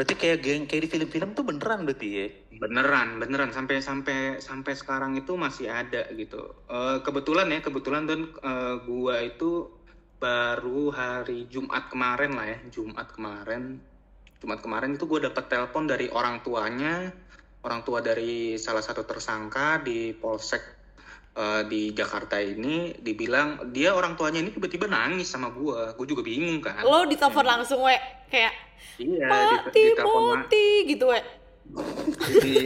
Berarti 0.00 0.14
kayak 0.16 0.38
geng 0.40 0.64
kayak 0.64 0.82
di 0.86 0.90
film-film 0.96 1.30
tuh 1.36 1.44
beneran 1.44 1.84
berarti 1.84 2.08
ya? 2.08 2.26
beneran 2.56 3.20
beneran. 3.20 3.50
Sampai 3.52 3.84
sampai 3.84 4.40
sampai 4.40 4.72
sekarang 4.72 5.12
itu 5.14 5.36
masih 5.36 5.68
ada 5.68 6.08
gitu. 6.16 6.40
Eh, 6.66 6.98
kebetulan 7.04 7.52
ya 7.52 7.60
kebetulan 7.60 8.08
dan 8.08 8.32
eh, 8.32 8.74
gua 8.88 9.20
itu 9.22 9.70
baru 10.20 10.92
hari 10.92 11.46
Jumat 11.52 11.92
kemarin 11.92 12.32
lah 12.32 12.46
ya. 12.48 12.58
Jumat 12.72 13.12
kemarin 13.12 13.89
Jumat 14.40 14.64
kemarin 14.64 14.96
itu 14.96 15.04
gue 15.04 15.28
dapat 15.28 15.52
telepon 15.52 15.84
dari 15.84 16.08
orang 16.08 16.40
tuanya 16.40 17.12
orang 17.60 17.84
tua 17.84 18.00
dari 18.00 18.56
salah 18.56 18.80
satu 18.80 19.04
tersangka 19.04 19.84
di 19.84 20.16
polsek 20.16 20.62
eh, 21.36 21.62
di 21.68 21.92
Jakarta 21.92 22.40
ini 22.40 22.96
dibilang 22.96 23.68
dia 23.68 23.92
orang 23.92 24.16
tuanya 24.16 24.40
ini 24.40 24.50
tiba-tiba 24.52 24.88
nangis 24.88 25.28
sama 25.28 25.52
gua. 25.52 25.92
Gue 25.92 26.08
juga 26.08 26.24
bingung 26.24 26.64
kan. 26.64 26.80
Lo 26.80 27.04
ditelepon 27.04 27.44
langsung, 27.44 27.84
we? 27.84 27.96
Kayak 28.32 28.54
iya 28.96 29.28
Pak 29.28 29.76
ditelepon 29.76 30.48
Timothy 30.48 30.68
gitu, 30.88 31.06
we. 31.12 31.20
di 32.42 32.56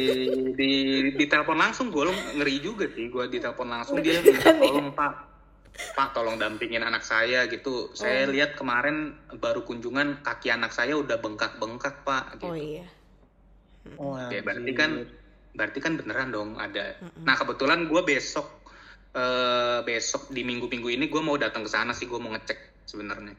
di 0.56 0.70
di 1.12 1.24
telepon 1.28 1.60
langsung 1.60 1.90
gue 1.90 2.08
ngeri 2.38 2.56
juga 2.62 2.86
sih. 2.86 3.10
Gue 3.10 3.26
ditelepon 3.26 3.68
langsung 3.68 3.98
dia 3.98 4.22
minta 4.22 4.54
tolong 4.54 4.94
pak 4.94 5.33
pak 5.74 6.14
tolong 6.14 6.38
dampingin 6.38 6.86
anak 6.86 7.02
saya 7.02 7.50
gitu. 7.50 7.90
Saya 7.98 8.30
lihat 8.30 8.54
kemarin 8.54 9.18
baru 9.34 9.66
kunjungan 9.66 10.22
kaki 10.22 10.54
anak 10.54 10.70
saya 10.70 10.94
udah 10.94 11.18
bengkak 11.18 11.58
bengkak 11.58 12.06
pak 12.06 12.38
gitu. 12.38 12.46
Oh 12.50 12.56
iya. 12.56 12.86
Oh, 14.00 14.16
Oke, 14.16 14.40
berarti 14.40 14.72
kan 14.72 14.90
berarti 15.54 15.78
kan 15.82 15.98
beneran 15.98 16.30
dong 16.30 16.56
ada. 16.56 16.98
Nah 17.26 17.34
kebetulan 17.34 17.90
gue 17.90 18.00
besok 18.06 18.46
eh, 19.14 19.82
besok 19.82 20.30
di 20.30 20.46
minggu-minggu 20.46 20.88
ini 20.94 21.10
gue 21.10 21.22
mau 21.22 21.34
datang 21.34 21.66
ke 21.66 21.70
sana 21.70 21.90
sih 21.90 22.06
gue 22.06 22.18
mau 22.22 22.30
ngecek 22.32 22.86
sebenarnya. 22.86 23.34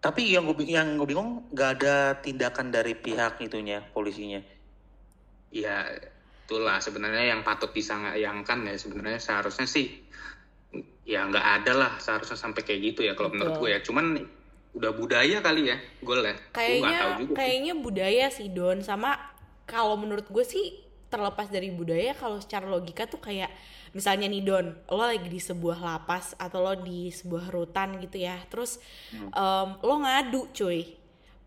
Tapi 0.00 0.32
yang 0.32 0.48
gue 0.48 0.64
yang 0.64 0.96
gue 0.96 1.08
bingung 1.08 1.48
nggak 1.52 1.70
ada 1.80 1.96
tindakan 2.20 2.72
dari 2.72 2.96
pihak 2.96 3.40
itunya 3.40 3.80
polisinya. 3.92 4.40
ya 5.50 5.82
itulah 6.46 6.78
sebenarnya 6.78 7.34
yang 7.34 7.42
patut 7.42 7.74
disayangkan 7.74 8.70
ya 8.70 8.78
sebenarnya 8.78 9.18
seharusnya 9.18 9.66
sih 9.66 9.98
ya 11.02 11.26
nggak 11.26 11.46
ada 11.60 11.72
lah 11.74 11.92
seharusnya 11.96 12.36
sampai 12.36 12.62
kayak 12.62 12.80
gitu 12.92 13.00
ya 13.02 13.12
kalau 13.14 13.30
menurut 13.30 13.56
gue 13.58 13.70
ya. 13.70 13.80
Cuman 13.80 14.20
udah 14.70 14.92
budaya 14.94 15.42
kali 15.42 15.66
ya 15.66 15.76
gue 15.98 16.14
lah 16.14 16.30
gue 16.30 16.38
nggak 16.38 16.54
Kayaknya 16.54 16.94
tahu 16.96 17.12
juga 17.18 17.26
sih. 17.26 17.36
kayaknya 17.36 17.72
budaya 17.74 18.26
sih 18.30 18.48
Don. 18.48 18.78
Sama 18.80 19.10
kalau 19.66 19.98
menurut 19.98 20.26
gue 20.26 20.44
sih 20.44 20.78
terlepas 21.10 21.50
dari 21.50 21.74
budaya 21.74 22.14
kalau 22.14 22.38
secara 22.38 22.70
logika 22.70 23.02
tuh 23.04 23.18
kayak 23.18 23.50
misalnya 23.90 24.30
nih 24.30 24.46
Don 24.46 24.66
lo 24.86 25.02
lagi 25.02 25.26
di 25.26 25.42
sebuah 25.42 25.82
lapas 25.82 26.38
atau 26.38 26.62
lo 26.62 26.78
di 26.78 27.10
sebuah 27.10 27.50
rutan 27.50 27.98
gitu 27.98 28.22
ya. 28.22 28.38
Terus 28.46 28.78
Hmm. 29.10 29.26
em, 29.28 29.68
lo 29.82 29.94
ngadu 29.98 30.54
cuy 30.54 30.86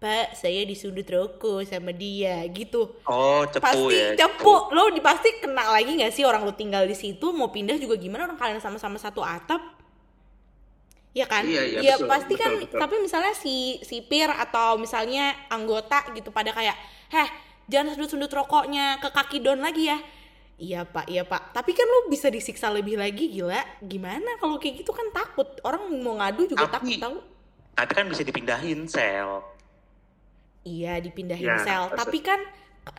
Pak 0.04 0.36
saya 0.36 0.68
disundut 0.68 1.08
rokok 1.08 1.64
sama 1.64 1.96
dia 1.96 2.44
gitu. 2.52 2.92
Oh, 3.08 3.48
cepu 3.48 3.64
pasti 3.64 3.96
ya. 3.96 4.20
cepu. 4.20 4.68
lo 4.76 4.92
di 4.92 5.00
pasti 5.00 5.40
kena 5.40 5.72
lagi 5.72 5.96
nggak 5.96 6.12
sih 6.12 6.28
orang 6.28 6.44
lo 6.44 6.52
tinggal 6.52 6.84
di 6.84 6.92
situ? 6.92 7.32
Mau 7.32 7.48
pindah 7.48 7.80
juga 7.80 7.96
gimana? 7.96 8.28
Orang 8.28 8.36
kalian 8.36 8.60
sama-sama 8.60 9.00
satu 9.00 9.24
atap? 9.24 9.64
Ya 11.16 11.24
kan? 11.24 11.48
Iya, 11.48 11.64
iya, 11.64 11.80
ya 11.80 11.96
betul, 11.96 12.12
pasti 12.12 12.34
betul, 12.36 12.44
kan 12.44 12.52
betul. 12.60 12.80
tapi 12.84 12.96
misalnya 13.00 13.32
si 13.32 13.80
sipir 13.80 14.28
atau 14.28 14.76
misalnya 14.76 15.40
anggota 15.48 16.04
gitu 16.12 16.36
pada 16.36 16.52
kayak 16.52 16.76
heh 17.08 17.30
jangan 17.72 17.96
sundut-sundut 17.96 18.34
rokoknya 18.36 19.00
ke 19.00 19.08
kaki 19.08 19.40
don 19.40 19.64
lagi 19.64 19.88
ya. 19.88 20.04
Iya 20.60 20.84
pak 20.84 21.08
iya 21.08 21.24
pak. 21.24 21.56
Tapi 21.56 21.72
kan 21.72 21.88
lo 21.88 22.12
bisa 22.12 22.28
disiksa 22.28 22.68
lebih 22.68 23.00
lagi 23.00 23.32
gila. 23.32 23.80
Gimana 23.80 24.36
kalau 24.36 24.60
kayak 24.60 24.84
gitu 24.84 24.92
kan 24.92 25.08
takut? 25.16 25.48
Orang 25.64 25.88
mau 26.04 26.20
ngadu 26.20 26.44
juga 26.44 26.68
takut 26.68 26.92
Tapi- 26.92 27.00
tahu? 27.00 27.18
Tapi 27.72 27.92
kan 27.96 28.06
bisa 28.12 28.28
dipindahin 28.28 28.84
sel. 28.92 29.53
Iya 30.64 31.00
dipindahin 31.00 31.44
Ya, 31.44 31.60
sel. 31.60 31.92
betul. 31.92 31.98
Tapi 32.00 32.18
kan 32.24 32.40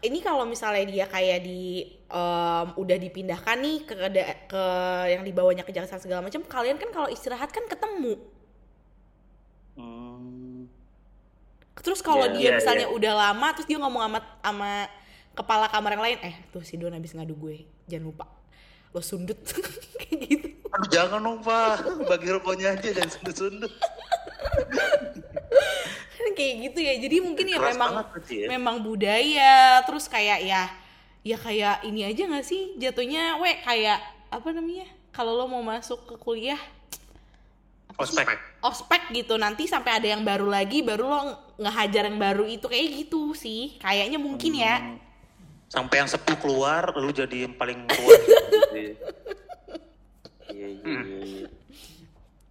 ini 0.00 0.20
kalau 0.20 0.44
misalnya 0.48 0.85
dia 0.85 1.05
kayak 1.09 1.44
di 1.44 1.85
em, 2.09 2.66
udah 2.77 2.96
dipindahkan 2.96 3.57
nih 3.61 3.77
ke 3.85 3.94
ke, 3.96 4.09
ke 4.48 4.64
yang 5.12 5.22
dibawanya 5.24 5.64
kejaksaan 5.64 6.00
segala 6.00 6.20
macam, 6.24 6.40
kalian 6.44 6.77
kan 6.81 6.88
kalau 6.92 7.09
istirahat 7.09 7.53
kan 7.53 7.64
ketemu. 7.68 8.16
Hmm. 9.74 10.68
Terus 11.85 12.00
kalau 12.00 12.24
Iya, 12.24 12.33
dia 12.33 12.40
iya, 12.40 12.50
misalnya 12.57 12.87
udah 12.88 13.12
lama 13.12 13.48
terus 13.53 13.68
dia 13.68 13.77
ngomong 13.77 14.03
sama 14.09 14.18
sama 14.40 14.70
kepala 15.35 15.66
kamar 15.68 15.90
yang 15.98 16.05
lain, 16.05 16.18
eh 16.24 16.35
tuh 16.48 16.62
si 16.64 16.81
Don 16.81 16.94
habis 16.94 17.12
ngadu 17.12 17.35
gue, 17.37 17.66
jangan 17.85 18.09
lupa 18.09 18.24
lo 18.94 19.03
sundut 19.03 19.37
kayak 20.00 20.16
gitu. 20.22 20.48
Aduh 20.70 20.88
jangan 20.88 21.18
dong 21.18 21.42
pak, 21.42 21.83
bagi 22.07 22.31
rokoknya 22.31 22.79
aja 22.79 22.88
dan 22.94 23.11
sundut-sundut. 23.11 23.74
Kayak 26.44 26.57
gitu 26.68 26.78
ya. 26.85 26.94
Jadi 27.00 27.16
mungkin 27.24 27.46
ya 27.48 27.59
Keras 27.59 27.72
memang 27.72 27.92
ya. 28.28 28.46
memang 28.52 28.76
budaya 28.85 29.80
terus 29.88 30.04
kayak 30.12 30.44
ya 30.44 30.68
ya 31.24 31.40
kayak 31.40 31.88
ini 31.88 32.04
aja 32.04 32.28
nggak 32.28 32.44
sih 32.44 32.76
jatuhnya 32.76 33.40
we 33.40 33.57
kayak 33.64 33.96
apa 34.28 34.48
namanya 34.52 34.85
kalau 35.09 35.33
lo 35.33 35.48
mau 35.48 35.64
masuk 35.64 36.04
ke 36.04 36.20
kuliah 36.20 36.61
Ospek. 37.96 38.26
ospek 38.61 39.02
gitu 39.14 39.40
nanti 39.40 39.64
sampai 39.64 39.96
ada 40.02 40.04
yang 40.04 40.20
baru 40.20 40.50
lagi 40.50 40.85
baru 40.85 41.09
lo 41.09 41.20
ngehajar 41.57 42.12
yang 42.12 42.20
baru 42.20 42.44
itu 42.44 42.68
kayak 42.68 43.07
gitu 43.07 43.33
sih 43.33 43.80
kayaknya 43.80 44.20
mungkin 44.20 44.52
ya 44.52 44.76
Hmm. 44.85 45.00
Sampai 45.74 45.98
yang 45.98 46.07
sepuh 46.07 46.38
keluar, 46.38 46.94
lu 46.94 47.11
jadi 47.11 47.50
yang 47.50 47.54
paling 47.59 47.83
tua. 47.90 48.14
gitu 48.14 48.78
ya. 48.78 48.94
Iya, 50.54 50.68
iya, 50.70 50.70
iya. 50.70 51.00
iya. 51.26 51.46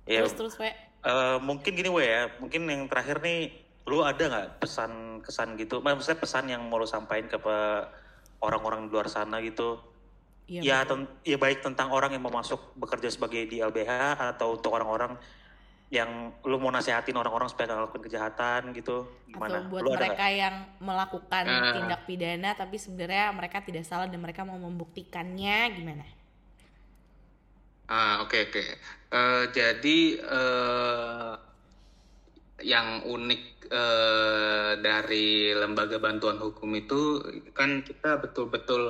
Ya, 0.03 0.19
terus 0.27 0.35
terus 0.35 0.53
we 0.59 0.67
eh, 0.67 1.37
mungkin 1.39 1.71
gini 1.71 1.87
we 1.87 2.03
ya, 2.03 2.27
mungkin 2.43 2.67
yang 2.67 2.83
terakhir 2.91 3.23
nih, 3.23 3.62
lu 3.83 3.99
ada 4.01 4.23
nggak 4.23 4.47
pesan 4.63 5.19
kesan 5.19 5.59
gitu? 5.59 5.83
Maksudnya 5.83 6.19
pesan 6.19 6.45
yang 6.47 6.61
mau 6.67 6.79
lu 6.79 6.87
sampaikan 6.87 7.27
ke 7.27 7.39
orang-orang 8.39 8.87
di 8.87 8.95
luar 8.95 9.07
sana 9.07 9.43
gitu? 9.43 9.79
Iya, 10.43 10.59
ya, 10.59 10.77
ten- 10.83 11.07
ya 11.23 11.39
baik 11.39 11.63
tentang 11.63 11.91
orang 11.91 12.11
yang 12.11 12.23
mau 12.23 12.31
masuk 12.31 12.75
bekerja 12.75 13.07
sebagai 13.07 13.47
di 13.47 13.63
LBH 13.63 14.19
atau 14.35 14.59
untuk 14.59 14.75
orang-orang 14.75 15.15
yang 15.87 16.33
lu 16.43 16.57
mau 16.57 16.73
nasehatin 16.73 17.13
orang-orang 17.15 17.47
supaya 17.53 17.69
nggak 17.69 17.79
ngelakuin 17.85 18.03
kejahatan 18.09 18.61
gitu 18.73 19.05
gimana? 19.29 19.61
atau 19.61 19.69
buat 19.69 19.81
Lu 19.85 19.93
ada 19.93 20.09
mereka 20.09 20.25
yang 20.25 20.55
melakukan 20.81 21.43
Eh. 21.45 21.73
tindak 21.77 22.01
pidana 22.09 22.49
tapi 22.57 22.75
sebenarnya 22.81 23.29
mereka 23.29 23.61
tidak 23.61 23.85
salah 23.85 24.09
dan 24.09 24.17
mereka 24.17 24.41
mau 24.41 24.57
membuktikannya 24.57 25.57
gimana 25.77 26.03
Ah, 27.83 28.23
oke 28.23 28.47
oke. 28.49 28.63
Eh, 29.13 29.43
jadi 29.53 29.99
eh, 30.17 31.31
yang 32.63 32.87
unik 33.05 33.41
eh, 33.71 34.71
dari 34.79 35.25
lembaga 35.53 35.97
bantuan 36.05 36.37
hukum 36.39 36.69
itu 36.81 37.19
kan 37.57 37.83
kita 37.87 38.19
betul-betul 38.23 38.81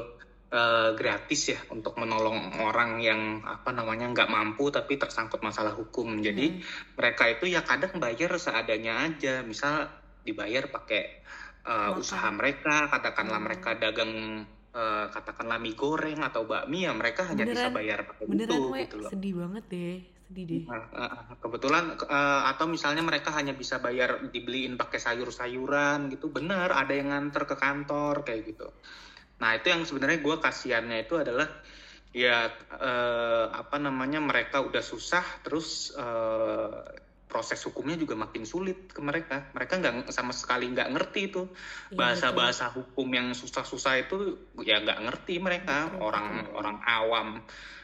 eh, 0.53 0.89
gratis 0.99 1.41
ya 1.53 1.59
untuk 1.75 1.93
menolong 2.01 2.37
orang 2.61 2.91
yang 3.01 3.21
apa 3.45 3.69
namanya 3.77 4.05
nggak 4.13 4.29
mampu 4.31 4.69
tapi 4.73 4.93
tersangkut 5.01 5.39
masalah 5.47 5.73
hukum. 5.75 6.21
Jadi 6.21 6.61
mereka 6.97 7.23
itu 7.33 7.45
ya 7.49 7.61
kadang 7.65 7.97
bayar 8.03 8.31
seadanya 8.37 8.91
aja. 9.09 9.41
Misal 9.45 9.89
dibayar 10.25 10.63
pakai 10.69 11.01
eh, 11.67 11.91
usaha 12.01 12.27
mereka, 12.39 12.87
katakanlah 12.93 13.39
Hmm. 13.39 13.45
mereka 13.45 13.69
dagang 13.83 14.11
eh, 14.75 15.05
katakanlah 15.15 15.57
mie 15.63 15.75
goreng 15.77 16.19
atau 16.27 16.41
bakmi 16.51 16.85
ya 16.87 16.91
mereka 16.95 17.21
hanya 17.29 17.45
bisa 17.53 17.67
Beneran? 17.67 17.73
bayar 17.73 17.99
pakai 18.09 18.25
beneran 18.29 18.63
itu 18.65 18.73
we 18.73 18.81
gitu 18.81 18.95
loh. 19.03 19.13
sedih 19.13 19.33
banget 19.41 19.63
deh 19.73 19.95
sedih 20.33 20.45
deh 20.49 20.61
Nah, 20.65 20.89
eh, 20.89 21.37
kebetulan 21.37 21.93
eh, 21.93 22.41
atau 22.49 22.65
misalnya 22.65 23.05
mereka 23.05 23.29
hanya 23.37 23.53
bisa 23.53 23.77
bayar 23.77 24.25
dibeliin 24.33 24.73
pakai 24.73 24.97
sayur-sayuran 24.97 26.09
gitu, 26.09 26.33
bener 26.33 26.73
ada 26.73 26.89
yang 26.89 27.13
nganter 27.13 27.45
ke 27.45 27.53
kantor 27.53 28.25
kayak 28.25 28.49
gitu. 28.49 28.73
Nah 29.37 29.53
itu 29.53 29.69
yang 29.69 29.85
sebenarnya 29.85 30.19
gue 30.25 30.35
kasihannya 30.41 31.05
itu 31.05 31.21
adalah 31.21 31.45
ya 32.09 32.49
eh, 32.81 33.45
apa 33.53 33.77
namanya 33.77 34.17
mereka 34.17 34.65
udah 34.65 34.81
susah 34.81 35.45
terus 35.45 35.93
eh, 35.93 36.81
proses 37.29 37.57
hukumnya 37.65 37.97
juga 37.97 38.13
makin 38.13 38.45
sulit 38.45 38.93
ke 38.93 39.01
mereka. 39.01 39.49
Mereka 39.57 39.81
nggak 39.81 39.93
sama 40.13 40.33
sekali 40.37 40.69
nggak 40.69 40.93
ngerti 40.93 41.21
itu. 41.33 41.49
Iya, 41.89 41.97
bahasa-bahasa 41.97 42.69
hukum 42.77 43.09
yang 43.09 43.33
susah-susah 43.33 44.05
itu 44.05 44.17
ya 44.61 44.81
nggak 44.85 45.01
ngerti 45.01 45.41
mereka. 45.41 45.89
Betul, 45.89 46.05
orang 46.05 46.27
orang 46.53 46.77
awam 46.85 47.27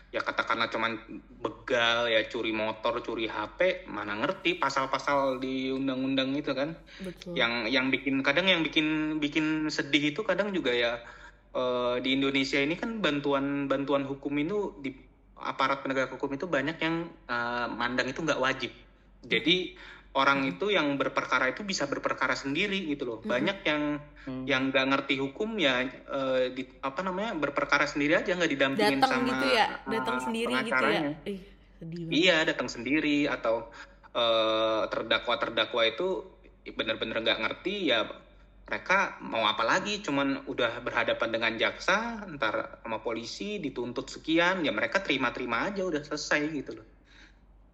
ya 0.10 0.26
katakanlah 0.26 0.74
cuman 0.74 0.98
begal 1.38 2.10
ya 2.10 2.26
curi 2.26 2.50
motor 2.50 2.98
curi 3.06 3.30
HP 3.30 3.86
mana 3.86 4.18
ngerti 4.18 4.58
pasal-pasal 4.58 5.38
di 5.38 5.70
undang-undang 5.70 6.34
itu 6.34 6.50
kan 6.58 6.74
Betul. 7.06 7.38
yang 7.38 7.70
yang 7.70 7.94
bikin 7.94 8.26
kadang 8.26 8.50
yang 8.50 8.66
bikin 8.66 9.20
bikin 9.22 9.70
sedih 9.70 10.10
itu 10.10 10.26
kadang 10.26 10.50
juga 10.50 10.74
ya 10.74 10.98
eh, 11.54 11.96
di 12.02 12.18
Indonesia 12.18 12.58
ini 12.58 12.74
kan 12.74 13.06
bantuan 13.06 13.70
bantuan 13.70 14.02
hukum 14.02 14.34
itu 14.42 14.74
di 14.82 14.98
aparat 15.38 15.86
penegak 15.86 16.10
hukum 16.10 16.34
itu 16.34 16.50
banyak 16.50 16.82
yang 16.82 17.06
eh, 17.30 17.68
mandang 17.70 18.10
itu 18.10 18.26
nggak 18.26 18.42
wajib 18.42 18.74
jadi 19.30 19.78
orang 20.18 20.42
Hmm. 20.42 20.52
itu 20.58 20.66
yang 20.74 20.98
berperkara 20.98 21.54
itu 21.54 21.62
bisa 21.62 21.86
berperkara 21.86 22.34
sendiri 22.34 22.82
gitu 22.90 23.06
loh 23.06 23.20
Hmm. 23.22 23.30
banyak 23.30 23.58
yang 23.62 23.84
Hmm. 24.26 24.46
yang 24.50 24.74
nggak 24.74 24.86
ngerti 24.90 25.16
hukum 25.22 25.54
ya 25.62 25.86
eh, 25.86 26.50
di, 26.54 26.66
apa 26.82 27.00
namanya 27.06 27.38
berperkara 27.38 27.86
sendiri 27.86 28.18
aja 28.18 28.34
nggak 28.34 28.52
didampingin 28.52 29.00
datang 29.00 29.12
sama 29.22 29.28
gitu 29.30 29.46
ya 29.54 29.66
datang 29.86 30.18
eh, 30.18 30.24
sendiri 30.26 30.54
gitu 30.66 30.86
ya 30.86 31.02
banget. 31.14 31.40
Iya, 32.12 32.44
datang 32.44 32.68
sendiri 32.68 33.30
atau 33.30 33.70
eh, 34.12 34.82
terdakwa-terdakwa 34.90 35.82
itu 35.86 36.08
benar-benar 36.74 37.22
nggak 37.24 37.40
ngerti 37.46 37.94
ya 37.94 38.04
mereka 38.70 39.18
mau 39.26 39.50
apa 39.50 39.66
lagi 39.66 39.98
cuman 40.06 40.46
udah 40.46 40.86
berhadapan 40.86 41.30
dengan 41.34 41.54
jaksa 41.58 42.22
ntar 42.38 42.82
sama 42.86 43.02
polisi 43.02 43.58
dituntut 43.58 44.06
sekian 44.06 44.62
ya 44.62 44.70
mereka 44.70 45.02
terima-terima 45.02 45.74
aja 45.74 45.82
udah 45.90 46.06
selesai 46.06 46.42
gitu 46.54 46.78
loh 46.78 46.86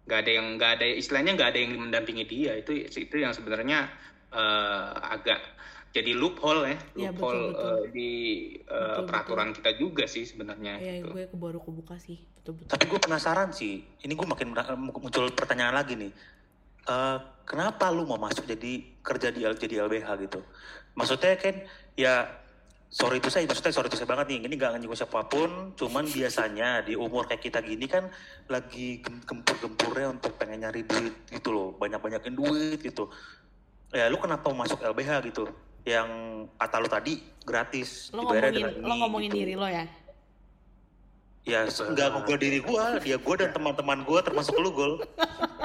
nggak 0.06 0.18
ada 0.22 0.30
yang 0.30 0.46
nggak 0.54 0.70
ada 0.78 0.86
istilahnya 0.86 1.32
nggak 1.34 1.50
ada 1.50 1.58
yang 1.58 1.72
mendampingi 1.76 2.24
dia 2.24 2.54
itu 2.54 2.72
itu 2.78 3.16
yang 3.18 3.34
sebenarnya 3.34 3.90
eh, 4.30 4.86
agak 5.02 5.42
jadi 5.90 6.12
loophole 6.12 6.62
ya 6.62 6.78
Iya, 6.94 7.10
loophole 7.10 7.40
betul, 7.42 7.50
betul. 7.50 7.72
eh, 7.74 7.84
di 7.90 8.10
eh, 8.62 8.80
Betul, 8.86 9.04
peraturan 9.04 9.48
kita 9.50 9.70
juga 9.74 10.04
sih 10.06 10.22
sebenarnya 10.22 10.78
ya 10.78 10.92
gitu. 11.00 11.10
gue 11.10 11.24
ke- 11.26 11.34
baru 11.34 11.58
kebuka 11.58 11.98
sih 11.98 12.22
betul 12.38 12.62
betul 12.62 12.70
Tapi 12.70 12.84
gue 12.86 13.00
penasaran 13.00 13.50
sih, 13.50 13.82
ini 13.98 14.12
gue 14.12 14.26
makin 14.26 14.54
muncul 14.78 15.26
pertanyaan 15.32 15.74
lagi 15.74 15.96
nih. 15.96 16.12
Eh, 16.86 17.18
kenapa 17.42 17.90
lu 17.90 18.06
mau 18.06 18.14
masuk 18.14 18.46
jadi 18.46 19.02
kerja 19.02 19.34
di 19.34 19.42
jadi 19.42 19.82
LBH 19.82 20.06
gitu? 20.22 20.40
Maksudnya 20.94 21.34
kan 21.34 21.54
ya 21.98 22.14
sorry 22.86 23.18
itu 23.18 23.28
saya 23.28 23.44
maksudnya 23.50 23.74
sorry 23.74 23.88
itu 23.90 23.98
saya 23.98 24.08
banget 24.08 24.26
nih 24.30 24.38
ini 24.46 24.54
nggak 24.54 24.78
nyinggung 24.78 24.98
siapa 24.98 25.26
pun 25.26 25.74
cuman 25.74 26.06
biasanya 26.06 26.86
di 26.86 26.94
umur 26.94 27.26
kayak 27.26 27.42
kita 27.42 27.58
gini 27.60 27.86
kan 27.90 28.08
lagi 28.46 29.02
gem- 29.02 29.24
gempur-gempurnya 29.26 30.14
untuk 30.14 30.32
pengen 30.38 30.62
nyari 30.62 30.86
duit 30.86 31.14
gitu 31.28 31.48
loh 31.50 31.68
banyak-banyakin 31.76 32.34
duit 32.34 32.78
gitu 32.80 33.10
ya 33.90 34.06
lu 34.06 34.16
kenapa 34.16 34.48
mau 34.54 34.62
masuk 34.64 34.78
LBH 34.80 35.10
gitu 35.30 35.44
yang 35.86 36.08
kata 36.58 36.76
lu 36.82 36.88
tadi 36.90 37.22
gratis 37.42 38.10
lo 38.10 38.26
ngomongin 38.26 38.52
dengan 38.54 38.72
lo 38.82 38.94
ngomongin 39.06 39.30
gitu. 39.30 39.38
diri 39.42 39.54
lo 39.54 39.68
ya 39.70 39.86
Ya, 41.46 41.62
nggak 41.62 42.08
ngobrol 42.10 42.42
diri 42.42 42.58
gua, 42.58 42.98
dia 42.98 43.22
gua 43.22 43.38
dan 43.38 43.54
teman-teman 43.54 44.02
gua 44.02 44.18
termasuk 44.18 44.58
lu 44.58 44.74
gol. 44.74 44.98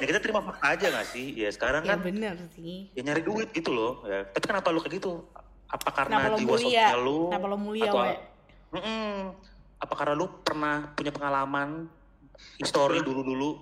ya 0.00 0.04
kita 0.04 0.20
terima 0.20 0.40
fakta 0.44 0.66
aja 0.76 0.86
gak 0.92 1.08
sih? 1.08 1.26
Ya 1.34 1.48
sekarang 1.48 1.82
ya 1.88 1.96
kan 1.96 2.04
bener 2.04 2.36
sih 2.52 2.92
ya 2.92 3.00
nyari 3.06 3.22
duit 3.24 3.48
gitu 3.56 3.70
loh. 3.72 4.04
Ya. 4.04 4.28
Tapi 4.28 4.44
kenapa 4.44 4.68
lu 4.70 4.80
kayak 4.84 5.00
gitu? 5.00 5.24
Apa 5.68 5.88
karena 5.92 6.16
kenapa 6.24 6.38
jiwa 6.40 6.56
mulia 6.56 6.64
sosial 6.64 7.00
lu? 7.04 7.18
kenapa 7.28 7.46
lo 7.48 7.56
mulia 7.60 7.90
atau 7.92 8.00
we 8.04 8.14
Mm-mm. 8.68 9.32
Apa 9.78 9.94
karena 9.94 10.14
lu 10.18 10.26
pernah 10.44 10.92
punya 10.92 11.12
pengalaman 11.14 11.88
histori 12.60 13.00
dulu-dulu? 13.00 13.56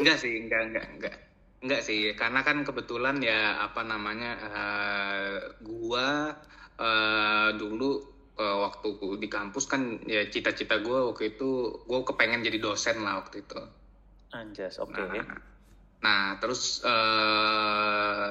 Enggak 0.00 0.18
sih, 0.20 0.44
enggak, 0.44 0.62
enggak, 0.68 0.86
enggak. 0.96 1.16
Enggak 1.60 1.80
sih, 1.84 2.12
karena 2.16 2.40
kan 2.40 2.64
kebetulan 2.64 3.20
ya 3.20 3.60
apa 3.60 3.84
namanya 3.84 4.32
eh, 4.40 5.36
gua 5.60 6.36
eh, 6.80 7.50
dulu 7.56 7.90
eh, 8.36 8.56
waktu 8.64 8.88
di 9.20 9.28
kampus 9.28 9.64
kan 9.68 10.00
ya 10.08 10.24
cita-cita 10.28 10.80
gua 10.80 11.12
waktu 11.12 11.36
itu 11.36 11.80
gua 11.84 12.00
kepengen 12.04 12.44
jadi 12.44 12.58
dosen 12.60 13.00
lah 13.04 13.24
waktu 13.24 13.44
itu. 13.44 13.60
Anjas, 14.30 14.78
oke. 14.78 14.94
Nah, 14.94 15.26
nah, 16.00 16.24
terus 16.38 16.82
eh, 16.86 18.30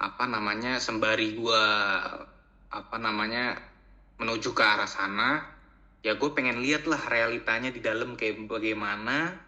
apa 0.00 0.24
namanya 0.26 0.80
sembari 0.80 1.36
gua 1.36 1.62
apa 2.68 2.96
namanya 2.98 3.60
menuju 4.18 4.50
ke 4.56 4.62
arah 4.64 4.88
sana, 4.88 5.44
ya 6.00 6.14
gue 6.14 6.30
pengen 6.34 6.60
lihat 6.60 6.84
lah 6.90 7.00
realitanya 7.06 7.70
di 7.70 7.80
dalam 7.80 8.14
kayak 8.14 8.44
bagaimana 8.44 9.40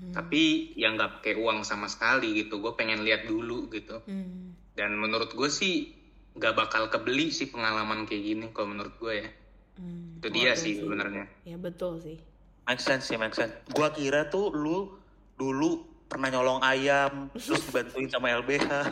Hmm. 0.00 0.16
tapi 0.16 0.72
yang 0.80 0.96
nggak 0.96 1.20
pakai 1.20 1.36
uang 1.36 1.60
sama 1.60 1.84
sekali 1.84 2.32
gitu 2.32 2.64
gue 2.64 2.72
pengen 2.72 3.04
lihat 3.04 3.28
dulu 3.28 3.68
gitu 3.68 4.00
Hmm. 4.08 4.56
dan 4.72 4.96
menurut 4.96 5.36
gue 5.36 5.52
sih 5.52 5.92
nggak 6.32 6.56
bakal 6.56 6.88
kebeli 6.88 7.28
sih 7.28 7.52
pengalaman 7.52 8.08
kayak 8.08 8.24
gini 8.24 8.48
kalau 8.56 8.72
menurut 8.72 8.96
gue 8.96 9.20
ya 9.20 9.28
Hmm. 9.76 10.16
itu 10.16 10.28
dia 10.32 10.56
sih 10.56 10.80
sebenarnya 10.80 11.28
ya 11.44 11.60
betul 11.60 12.00
sih 12.00 12.16
Make 12.64 12.80
sense 12.80 13.10
sih, 13.10 13.18
make 13.18 13.34
sense. 13.34 13.50
Gua 13.74 13.90
kira 13.90 14.30
tuh 14.30 14.54
lu 14.54 14.94
dulu 15.40 15.80
pernah 16.04 16.26
nyolong 16.26 16.58
ayam, 16.60 17.30
terus 17.38 17.62
dibantuin 17.64 18.10
sama 18.10 18.34
LBH. 18.34 18.66
ya, 18.66 18.82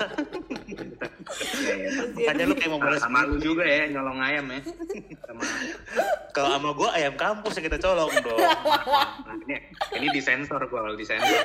ya. 1.75 1.91
Makanya 2.15 2.45
lu 2.47 2.55
kayak 2.55 2.71
mau 2.71 2.79
balas 2.79 3.03
sama 3.03 3.27
lu 3.27 3.37
juga 3.37 3.67
ya 3.67 3.91
nyolong 3.91 4.17
ayam 4.17 4.47
ya 4.49 4.61
sama 5.27 5.43
Kalau 6.31 6.49
sama 6.55 6.71
gua 6.73 6.89
ayam 6.95 7.13
kampus 7.19 7.59
yang 7.59 7.67
kita 7.67 7.79
colong 7.83 8.09
dong. 8.23 8.39
nah, 8.39 9.35
ini 9.45 9.57
ini 9.99 10.07
disensor 10.15 10.63
gue 10.63 10.79
kalau 10.79 10.95
disensor 10.95 11.43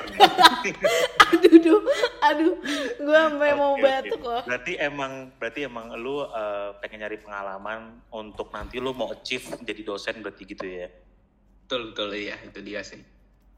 aduh 1.34 1.56
duh, 1.58 1.80
aduh 2.22 2.54
gue 2.96 3.18
sampai 3.18 3.50
mau 3.52 3.74
Oke, 3.74 3.82
oke. 3.82 3.84
batuk 3.84 4.22
loh 4.22 4.42
Berarti 4.46 4.72
emang 4.78 5.12
berarti 5.36 5.60
emang 5.66 5.86
lu 5.98 6.22
eh, 6.22 6.70
pengen 6.78 7.02
nyari 7.02 7.18
pengalaman 7.18 7.98
untuk 8.08 8.54
nanti 8.54 8.78
lu 8.78 8.94
mau 8.94 9.10
achieve 9.10 9.50
jadi 9.60 9.82
dosen 9.82 10.22
berarti 10.22 10.42
gitu 10.46 10.64
ya. 10.64 10.88
betul 11.66 11.90
betul 11.90 12.08
ya 12.14 12.38
itu 12.40 12.62
dia 12.62 12.80
sih 12.80 13.02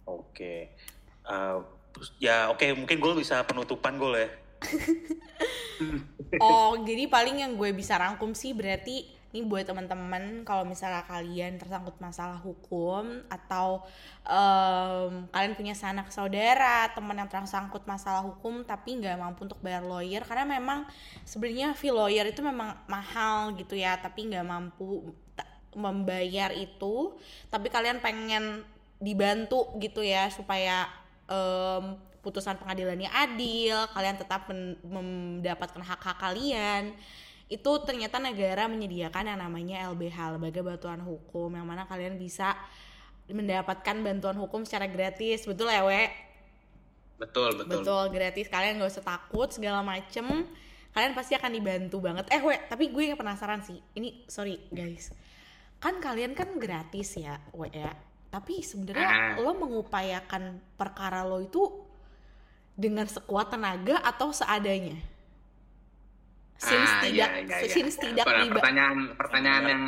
Oke. 0.07 0.79
Eh, 1.27 1.59
ya 2.23 2.53
oke 2.53 2.65
mungkin 2.77 2.99
gue 3.03 3.13
bisa 3.19 3.43
penutupan 3.43 3.99
gue 3.99 4.11
ya. 4.17 4.29
Oh, 6.41 6.75
jadi 6.83 7.07
paling 7.07 7.45
yang 7.45 7.55
gue 7.55 7.71
bisa 7.77 7.95
rangkum 8.01 8.33
sih 8.33 8.57
berarti 8.57 9.05
ini 9.31 9.45
buat 9.45 9.69
teman-teman 9.69 10.49
kalau 10.49 10.65
misalnya 10.65 11.05
kalian 11.05 11.61
tersangkut 11.61 11.93
masalah 12.01 12.41
hukum 12.41 13.21
atau 13.29 13.85
em, 14.25 15.29
kalian 15.29 15.55
punya 15.55 15.75
sanak 15.77 16.09
saudara, 16.09 16.89
teman 16.97 17.21
yang 17.21 17.29
tersangkut 17.29 17.85
masalah 17.85 18.25
hukum 18.25 18.65
tapi 18.65 18.97
nggak 18.97 19.21
mampu 19.21 19.45
untuk 19.45 19.61
bayar 19.61 19.85
lawyer 19.85 20.25
karena 20.25 20.49
memang 20.57 20.89
sebenarnya 21.29 21.77
fee 21.77 21.93
lawyer 21.93 22.25
itu 22.33 22.41
memang 22.41 22.75
mahal 22.89 23.53
gitu 23.61 23.77
ya, 23.77 24.01
tapi 24.01 24.33
nggak 24.33 24.47
mampu 24.49 25.13
membayar 25.77 26.57
itu, 26.57 27.13
tapi 27.53 27.69
kalian 27.69 28.01
pengen 28.01 28.65
dibantu 28.97 29.69
gitu 29.77 30.01
ya 30.01 30.33
supaya 30.33 30.89
em, 31.27 31.85
putusan 32.23 32.59
pengadilannya 32.59 33.07
adil, 33.07 33.87
kalian 33.95 34.19
tetap 34.19 34.51
men- 34.51 34.79
mendapatkan 34.83 35.83
hak-hak 35.83 36.19
kalian. 36.19 36.95
Itu 37.47 37.87
ternyata 37.87 38.19
negara 38.19 38.67
menyediakan 38.67 39.31
yang 39.31 39.39
namanya 39.39 39.87
LBH, 39.95 40.35
Lembaga 40.35 40.61
Bantuan 40.67 40.99
Hukum, 40.99 41.55
yang 41.55 41.63
mana 41.63 41.87
kalian 41.87 42.19
bisa 42.19 42.59
mendapatkan 43.31 43.97
bantuan 44.03 44.39
hukum 44.39 44.63
secara 44.63 44.87
gratis. 44.87 45.47
Betul 45.47 45.71
ya, 45.71 45.83
We? 45.83 46.07
betul 47.17 47.49
betul, 47.57 47.81
Betul, 47.81 48.05
gratis. 48.13 48.47
Kalian 48.47 48.77
gak 48.77 48.93
usah 48.93 49.07
takut 49.07 49.49
segala 49.49 49.81
macem. 49.81 50.27
Kalian 50.93 51.13
pasti 51.17 51.33
akan 51.33 51.51
dibantu 51.53 51.99
banget. 52.01 52.29
Eh, 52.29 52.41
We, 52.45 52.57
tapi 52.69 52.93
gue 52.93 53.17
penasaran 53.17 53.65
sih. 53.65 53.81
Ini 53.97 54.29
sorry, 54.29 54.61
guys. 54.69 55.13
Kan 55.81 56.01
kalian 56.01 56.33
kan 56.37 56.55
gratis 56.57 57.17
ya, 57.19 57.41
We 57.57 57.69
ya. 57.73 57.93
Tapi 58.37 58.61
sebenarnya 58.61 59.09
Ah. 59.09 59.41
lo 59.41 59.57
mengupayakan 59.57 60.77
perkara 60.77 61.25
lo 61.25 61.41
itu 61.41 61.65
dengan 62.77 63.09
sekuat 63.09 63.49
tenaga 63.49 63.97
atau 64.05 64.29
seadanya? 64.29 64.93
Since 66.57 66.91
Ah, 66.91 67.01
tidak, 67.01 67.29
iya, 67.33 67.41
iya, 67.43 67.57
iya. 67.65 67.73
since 67.73 67.97
tidak 67.97 68.25
Per- 68.25 68.37
diba- 68.39 68.61
pertanyaan 68.61 68.99
pertanyaan 69.15 69.65
yang 69.65 69.85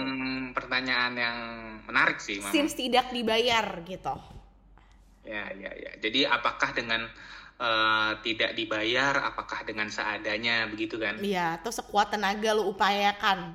pertanyaan 0.52 1.12
yang 1.14 1.36
menarik 1.84 2.16
sih 2.18 2.40
Mama. 2.40 2.48
since 2.48 2.72
tidak 2.72 3.08
dibayar 3.08 3.64
gitu. 3.84 4.16
Ya, 5.24 5.52
ya, 5.52 5.68
ya. 5.70 5.92
Jadi 5.98 6.24
apakah 6.24 6.72
dengan 6.72 7.04
eh, 7.58 8.12
tidak 8.22 8.54
dibayar, 8.54 9.18
apakah 9.24 9.66
dengan 9.66 9.90
seadanya 9.90 10.70
begitu 10.70 10.94
kan? 10.94 11.18
Iya, 11.18 11.58
atau 11.58 11.68
sekuat 11.68 12.08
tenaga 12.08 12.54
lo 12.54 12.70
upayakan. 12.70 13.50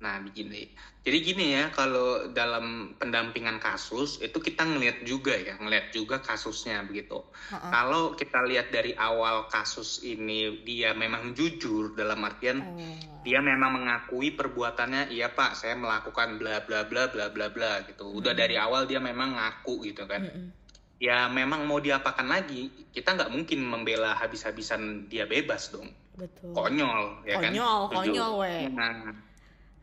Nah, 0.00 0.16
begini. 0.18 0.72
Jadi 1.02 1.18
gini 1.18 1.58
ya, 1.58 1.66
kalau 1.74 2.30
dalam 2.30 2.94
pendampingan 2.94 3.58
kasus 3.58 4.22
itu 4.22 4.38
kita 4.38 4.62
ngelihat 4.62 5.02
juga 5.02 5.34
ya, 5.34 5.58
ngelihat 5.58 5.90
juga 5.90 6.22
kasusnya 6.22 6.86
begitu. 6.86 7.26
Heeh. 7.50 7.70
Kalau 7.74 8.14
kita 8.14 8.38
lihat 8.46 8.70
dari 8.70 8.94
awal 8.94 9.50
kasus 9.50 10.06
ini 10.06 10.62
dia 10.62 10.94
memang 10.94 11.34
jujur 11.34 11.98
dalam 11.98 12.22
artian 12.22 12.62
Oh. 12.62 12.78
dia 13.26 13.42
memang 13.42 13.82
mengakui 13.82 14.30
perbuatannya, 14.30 15.10
iya 15.10 15.34
Pak, 15.34 15.58
saya 15.58 15.74
melakukan 15.74 16.38
bla 16.38 16.62
bla 16.62 16.86
bla 16.86 17.10
bla 17.10 17.26
bla 17.34 17.50
bla 17.50 17.82
gitu. 17.82 18.06
Udah 18.06 18.30
dari 18.38 18.54
awal 18.54 18.86
dia 18.86 19.02
memang 19.02 19.34
ngaku 19.34 19.82
gitu 19.90 20.06
kan. 20.06 20.22
Mm-mm. 20.22 20.54
Ya 21.02 21.26
memang 21.26 21.66
mau 21.66 21.82
diapakan 21.82 22.30
lagi, 22.30 22.70
kita 22.94 23.18
nggak 23.18 23.34
mungkin 23.34 23.66
membela 23.66 24.14
habis-habisan 24.14 25.10
dia 25.10 25.26
bebas 25.26 25.74
dong. 25.74 25.90
Betul. 26.14 26.54
Konyol, 26.54 27.26
ya 27.26 27.42
kan? 27.42 27.50
Konyol, 27.50 27.80
konyol, 27.90 28.32
we. 28.38 28.70
Nah, 28.70 29.10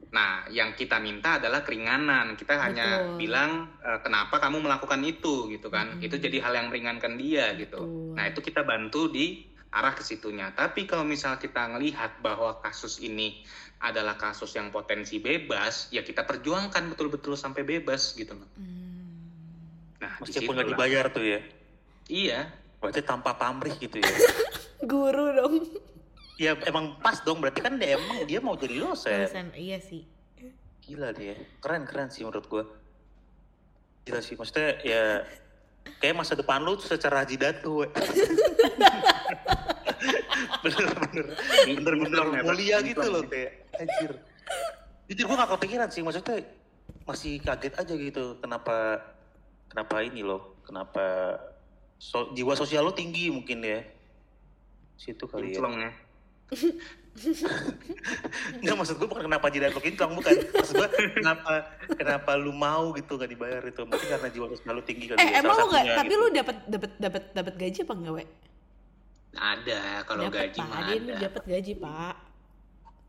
Nah, 0.10 0.50
yang 0.50 0.74
kita 0.74 0.98
minta 0.98 1.38
adalah 1.38 1.62
keringanan. 1.62 2.34
Kita 2.34 2.58
hanya 2.58 3.14
Betul. 3.14 3.18
bilang 3.22 3.52
e, 3.78 3.90
kenapa 4.02 4.42
kamu 4.42 4.66
melakukan 4.66 5.02
itu 5.06 5.46
gitu 5.54 5.70
kan. 5.70 5.98
Mm-mm. 5.98 6.06
Itu 6.06 6.18
jadi 6.18 6.42
hal 6.42 6.58
yang 6.58 6.68
meringankan 6.74 7.14
dia 7.22 7.54
gitu. 7.54 7.78
Betul. 7.86 8.18
Nah, 8.18 8.26
itu 8.26 8.40
kita 8.42 8.66
bantu 8.66 9.14
di 9.14 9.46
arah 9.70 9.94
ke 9.94 10.02
situnya. 10.02 10.50
Tapi 10.58 10.90
kalau 10.90 11.06
misal 11.06 11.38
kita 11.38 11.70
ngelihat 11.78 12.26
bahwa 12.26 12.58
kasus 12.66 12.98
ini 13.06 13.46
adalah 13.80 14.18
kasus 14.18 14.50
yang 14.58 14.74
potensi 14.74 15.22
bebas, 15.22 15.94
ya 15.94 16.02
kita 16.02 16.26
perjuangkan 16.26 16.90
betul-betul 16.90 17.38
sampai 17.38 17.62
bebas 17.62 18.18
gitu 18.18 18.34
loh. 18.34 18.50
Hmm. 18.58 19.14
Nah, 20.02 20.18
Meskipun 20.26 20.58
nggak 20.58 20.70
dibayar 20.74 21.06
tuh 21.14 21.24
ya. 21.24 21.42
Iya. 22.10 22.40
Berarti 22.82 23.06
tanpa 23.06 23.38
pamrih 23.38 23.78
gitu 23.78 24.02
ya. 24.02 24.10
Guru 24.90 25.38
dong. 25.38 25.56
Ya 26.40 26.56
emang 26.64 26.96
pas 27.04 27.20
dong. 27.20 27.44
Berarti 27.44 27.60
kan 27.60 27.76
dia 27.76 28.00
emang 28.00 28.24
dia 28.24 28.40
mau 28.40 28.56
jadi 28.56 28.80
dosen. 28.80 29.28
Dosen, 29.28 29.52
iya 29.60 29.78
sih. 29.84 30.08
Gila 30.80 31.12
dia. 31.12 31.36
Keren 31.60 31.84
keren 31.84 32.08
sih 32.08 32.24
menurut 32.24 32.48
gua. 32.48 32.64
Gila 34.08 34.24
sih. 34.24 34.40
Maksudnya 34.40 34.80
ya 34.82 35.04
kayak 36.00 36.16
masa 36.16 36.40
depan 36.40 36.64
lu 36.64 36.80
secara 36.80 37.28
jidatu. 37.28 37.84
we. 37.84 37.88
Bener-bener. 40.64 41.26
Bener-bener 41.68 42.24
Bener, 42.24 42.44
mulia 42.48 42.80
bener. 42.80 42.90
gitu 42.96 43.08
loh 43.12 43.24
kayak. 43.28 43.52
Anjir. 43.76 44.12
Jujur 45.12 45.26
gua 45.28 45.44
gak 45.44 45.52
kepikiran 45.60 45.90
sih. 45.92 46.02
Maksudnya 46.02 46.40
masih 47.04 47.44
kaget 47.44 47.74
aja 47.76 47.94
gitu. 47.94 48.40
Kenapa 48.40 49.04
kenapa 49.68 49.96
ini 50.02 50.24
loh. 50.24 50.56
Kenapa 50.64 51.36
so- 52.00 52.32
jiwa 52.32 52.56
sosial 52.56 52.88
lu 52.88 52.96
tinggi 52.96 53.28
mungkin 53.28 53.60
ya. 53.60 53.84
Situ 54.96 55.28
kali 55.28 55.52
ya. 55.54 55.60
Kinclong 55.60 55.76
ya. 55.84 55.92
Enggak 58.60 58.76
maksud 58.80 58.96
gue 58.96 59.08
bukan 59.10 59.24
kenapa 59.28 59.52
jidat 59.52 59.76
lu 59.76 59.82
kinclong 59.84 60.14
bukan. 60.16 60.34
Maksud 60.56 60.74
gue 60.80 60.90
kenapa 61.20 61.52
kenapa 61.94 62.32
lu 62.40 62.56
mau 62.56 62.96
gitu 62.96 63.20
gak 63.20 63.30
dibayar 63.30 63.62
itu. 63.66 63.82
Mungkin 63.84 64.08
karena 64.08 64.30
jiwa 64.32 64.46
sosial 64.56 64.74
lu 64.80 64.84
tinggi 64.86 65.12
kali 65.12 65.18
Eh 65.20 65.30
ya, 65.36 65.44
emang 65.44 65.58
lu 65.58 65.66
nggak? 65.68 65.84
satunya 65.84 65.98
Tapi 66.00 66.14
gitu. 66.14 66.22
lu 66.22 66.28
dapat 66.32 66.58
dapat 66.66 66.92
dapat 66.98 67.24
dapat 67.36 67.54
gaji 67.60 67.80
apa 67.84 67.94
enggak, 67.94 68.14
we? 68.14 68.26
Ada 69.30 69.82
kalau 70.10 70.22
gaji 70.32 70.60
Pak. 70.60 70.80
ada. 70.82 71.14
dapat 71.22 71.44
gaji, 71.46 71.74
Pak. 71.78 72.16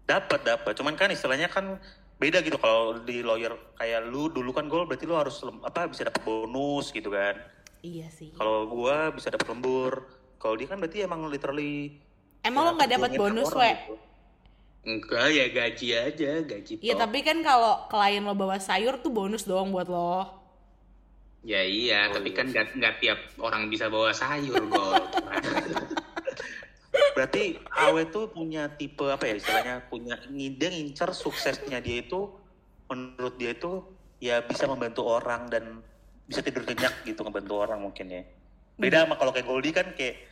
Dapat 0.04 0.40
dapat. 0.44 0.72
Cuman 0.76 0.94
kan 0.98 1.08
istilahnya 1.08 1.48
kan 1.48 1.80
beda 2.20 2.44
gitu 2.44 2.60
kalau 2.60 3.00
di 3.00 3.24
lawyer 3.24 3.56
kayak 3.80 4.12
lu 4.12 4.28
dulu 4.28 4.52
kan 4.52 4.68
gue 4.68 4.76
berarti 4.84 5.08
lu 5.08 5.16
harus 5.16 5.40
apa 5.64 5.88
bisa 5.88 6.04
dapat 6.04 6.20
bonus 6.20 6.92
gitu 6.92 7.08
kan. 7.08 7.40
Iya 7.80 8.12
sih. 8.12 8.36
Kalau 8.36 8.68
gua 8.68 9.08
bisa 9.08 9.32
dapat 9.32 9.48
lembur. 9.48 10.04
Kalau 10.40 10.56
dia 10.56 10.68
kan 10.68 10.80
berarti 10.80 11.04
emang 11.04 11.28
literally 11.28 11.96
Emang 12.40 12.62
ya, 12.64 12.68
lo 12.68 12.72
nggak 12.76 12.90
dapat 12.96 13.10
perjuangin 13.12 13.36
bonus, 13.36 13.50
we? 13.52 13.70
gitu. 13.70 13.94
Enggak 14.80 15.26
ya 15.28 15.46
gaji 15.52 15.86
aja, 15.92 16.30
gaji 16.40 16.72
Iya, 16.80 16.94
tapi 16.96 17.20
kan 17.20 17.44
kalau 17.44 17.84
klien 17.92 18.24
lo 18.24 18.32
bawa 18.32 18.56
sayur 18.56 18.96
tuh 19.04 19.12
bonus 19.12 19.44
doang 19.44 19.68
buat 19.68 19.92
lo. 19.92 20.24
Ya 21.44 21.60
iya, 21.64 22.08
Oh, 22.08 22.16
tapi 22.16 22.32
iya. 22.32 22.36
kan 22.40 22.46
nggak 22.48 22.66
nggak 22.80 22.94
tiap 23.00 23.20
orang 23.40 23.68
bisa 23.68 23.92
bawa 23.92 24.12
sayur, 24.16 24.60
Gol. 24.68 24.92
Berarti 27.16 27.60
Awe 27.76 28.08
tuh 28.08 28.32
punya 28.32 28.72
tipe 28.72 29.04
apa 29.04 29.28
ya 29.28 29.34
istilahnya 29.36 29.74
punya 29.92 30.16
dia 30.32 30.68
ngincer 30.72 31.12
suksesnya 31.12 31.78
dia 31.84 32.00
itu 32.00 32.32
menurut 32.88 33.36
dia 33.36 33.52
itu 33.52 33.84
ya 34.20 34.40
bisa 34.44 34.64
membantu 34.66 35.06
orang 35.06 35.48
dan 35.52 35.84
bisa 36.24 36.40
tidur 36.40 36.64
nyenyak 36.64 37.04
gitu 37.04 37.20
ngebantu 37.20 37.52
orang 37.60 37.78
mungkin 37.84 38.06
ya. 38.08 38.22
Beda 38.80 39.04
sama 39.04 39.20
kalau 39.20 39.32
kayak 39.36 39.44
Goldie 39.44 39.76
kan 39.76 39.92
kayak 39.92 40.29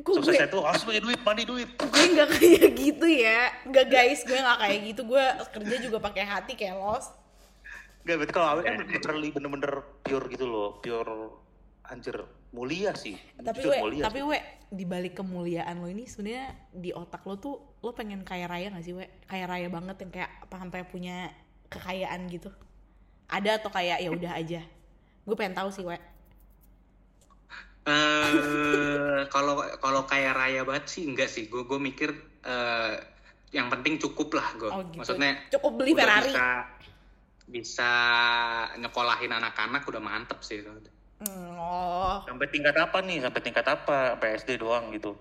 Kok 0.00 0.04
gue, 0.04 0.14
suksesnya 0.22 0.48
tuh 0.48 0.62
harus 0.64 0.82
punya 0.86 1.00
duit, 1.02 1.20
mandi 1.22 1.44
duit. 1.44 1.68
gue 1.78 2.04
nggak 2.14 2.28
kayak 2.38 2.68
gitu 2.74 3.06
ya. 3.06 3.40
Nggak 3.66 3.86
guys, 3.90 4.20
gue 4.24 4.38
nggak 4.38 4.58
kayak 4.58 4.78
gitu. 4.92 5.02
Gue 5.06 5.24
kerja 5.52 5.76
juga 5.82 5.98
pakai 6.00 6.24
hati 6.26 6.52
kayak 6.54 6.76
los. 6.78 7.06
Gak, 8.02 8.18
berarti 8.18 8.34
kalau 8.34 8.48
Awe 8.58 8.62
kan 8.66 8.82
literally 8.82 9.30
bener-bener 9.30 9.72
pure 10.02 10.26
gitu 10.26 10.46
loh, 10.50 10.82
pure 10.82 11.38
anjir 11.86 12.18
mulia 12.50 12.92
sih. 12.98 13.14
Tapi 13.38 13.62
Jujur 13.62 13.70
we, 13.70 13.78
mulia 13.78 14.02
tapi 14.10 14.20
sih. 14.20 14.28
we 14.28 14.38
di 14.72 14.84
balik 14.88 15.14
kemuliaan 15.20 15.84
lo 15.84 15.86
ini 15.86 16.08
sebenarnya 16.08 16.56
di 16.72 16.90
otak 16.90 17.22
lo 17.28 17.36
tuh 17.36 17.56
lo 17.84 17.92
pengen 17.92 18.26
kaya 18.26 18.50
raya 18.50 18.74
gak 18.74 18.82
sih 18.82 18.94
we? 18.96 19.06
Kaya 19.30 19.46
raya 19.46 19.70
banget 19.70 20.02
yang 20.02 20.10
kayak 20.10 20.30
apa 20.42 20.54
sampai 20.58 20.82
punya 20.82 21.30
kekayaan 21.70 22.26
gitu. 22.26 22.50
Ada 23.30 23.62
atau 23.62 23.70
kayak 23.70 24.02
ya 24.02 24.10
udah 24.10 24.32
aja. 24.34 24.60
Gue 25.22 25.36
pengen 25.38 25.54
tahu 25.54 25.70
sih 25.70 25.86
we. 25.86 25.94
Eh 27.82 29.26
kalau 29.26 29.58
kalau 29.82 30.06
kayak 30.06 30.38
raya 30.38 30.62
banget 30.62 30.86
sih 30.86 31.02
enggak 31.08 31.26
sih. 31.26 31.50
Gue 31.50 31.66
gue 31.66 31.78
mikir 31.82 32.14
eh 32.46 32.94
yang 33.52 33.68
penting 33.68 33.98
cukup 33.98 34.38
lah 34.38 34.48
gue. 34.54 34.70
Oh 34.70 34.82
gitu. 34.90 35.02
Maksudnya 35.02 35.32
cukup 35.50 35.72
beli 35.82 35.92
Ferrari. 35.92 36.30
bisa 36.30 36.46
bisa 37.42 37.92
nyekolahin 38.78 39.34
anak-anak 39.34 39.82
udah 39.84 40.00
mantep 40.00 40.40
sih. 40.40 40.62
Hmm, 41.22 41.54
oh, 41.54 42.18
Sampai 42.26 42.50
tingkat 42.50 42.74
apa 42.74 42.98
nih? 42.98 43.22
Sampai 43.22 43.40
tingkat 43.46 43.66
apa? 43.66 44.18
PSD 44.18 44.58
doang 44.58 44.90
gitu. 44.90 45.14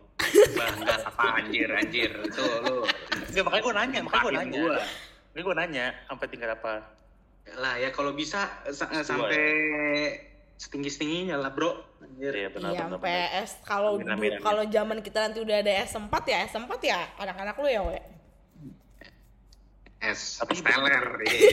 Bangga 0.58 0.98
apa 1.06 1.42
anjir 1.42 1.70
anjir 1.70 2.10
itu 2.26 2.42
lu. 2.66 2.86
Enggak, 3.30 3.44
makanya 3.46 3.62
gue 3.62 3.74
nanya, 3.78 4.00
makanya 4.06 4.24
gue 4.24 4.34
nanya. 4.34 4.58
gua. 4.58 4.78
Makanya 5.30 5.44
gue 5.46 5.56
nanya, 5.62 5.86
sampai 6.10 6.26
tingkat 6.30 6.50
apa? 6.58 6.74
Lah 7.58 7.76
ya 7.78 7.90
kalau 7.94 8.18
bisa 8.18 8.50
sa- 8.74 8.90
Sesuai. 10.62 10.70
sampai 10.78 10.86
setinggi-tingginya 10.86 11.36
lah, 11.38 11.50
Bro. 11.50 11.72
Anjir. 12.02 12.34
Iya 12.34 12.50
benar 12.52 12.70
iya 12.72 12.80
benar. 12.80 12.92
sampai 12.92 13.14
benar. 13.18 13.42
S 13.42 13.52
kalau 13.64 13.92
kalau 14.40 14.64
zaman 14.68 14.98
kita 15.02 15.18
nanti 15.24 15.40
udah 15.42 15.58
ada 15.58 15.74
S4 15.82 16.14
ya 16.24 16.38
S4 16.48 16.72
ya 16.82 17.00
anak-anak 17.18 17.56
lu 17.58 17.68
ya 17.68 17.82
we. 17.82 17.98
S 20.02 20.42
Tapi- 20.42 20.58
Steller. 20.58 21.06
iya. 21.24 21.50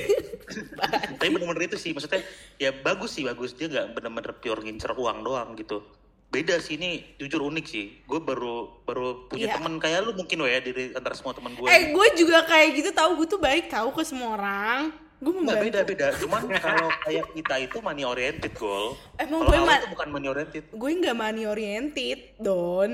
Tapi 1.17 1.29
bener-bener 1.29 1.69
itu 1.69 1.77
sih, 1.77 1.93
maksudnya 1.93 2.25
ya 2.57 2.73
bagus 2.73 3.13
sih, 3.13 3.25
bagus. 3.25 3.53
Dia 3.53 3.69
nggak 3.69 3.93
bener-bener 3.95 4.33
pure 4.35 4.61
ngincer 4.63 4.93
uang 4.93 5.21
doang 5.21 5.53
gitu. 5.55 5.85
Beda 6.29 6.57
sih 6.57 6.77
ini, 6.77 7.17
jujur 7.17 7.41
unik 7.43 7.65
sih. 7.65 8.05
Gue 8.05 8.21
baru 8.21 8.85
baru 8.85 9.29
punya 9.29 9.49
Iya. 9.49 9.55
temen 9.57 9.77
kayak 9.77 10.01
lu 10.03 10.13
mungkin 10.13 10.37
we 10.39 10.49
ya, 10.51 10.61
dari 10.61 10.93
antara 10.93 11.13
semua 11.13 11.33
temen 11.33 11.53
gue. 11.55 11.65
Eh 11.67 11.93
gue 11.93 12.07
juga 12.17 12.45
kayak 12.45 12.69
gitu 12.75 12.91
tahu 12.93 13.17
gue 13.17 13.29
tuh 13.29 13.41
baik 13.41 13.69
tahu 13.69 13.93
ke 13.93 14.05
semua 14.05 14.37
orang. 14.37 15.08
Gue 15.19 15.35
Nggak 15.35 15.43
membantu. 15.43 15.67
beda 15.67 15.81
beda. 15.83 16.07
Cuman 16.23 16.43
kalau 16.57 16.89
kayak 17.03 17.27
kita 17.33 17.55
itu 17.59 17.77
money 17.79 18.05
oriented 18.05 18.53
gol. 18.55 18.95
Emang 19.17 19.43
Kalau 19.43 19.51
gue 19.51 19.59
ma- 19.61 19.77
itu 19.77 19.89
bukan 19.91 20.09
money 20.09 20.29
oriented. 20.29 20.65
gue 20.71 20.91
nggak 20.95 21.17
money 21.17 21.45
oriented 21.45 22.19
don. 22.39 22.91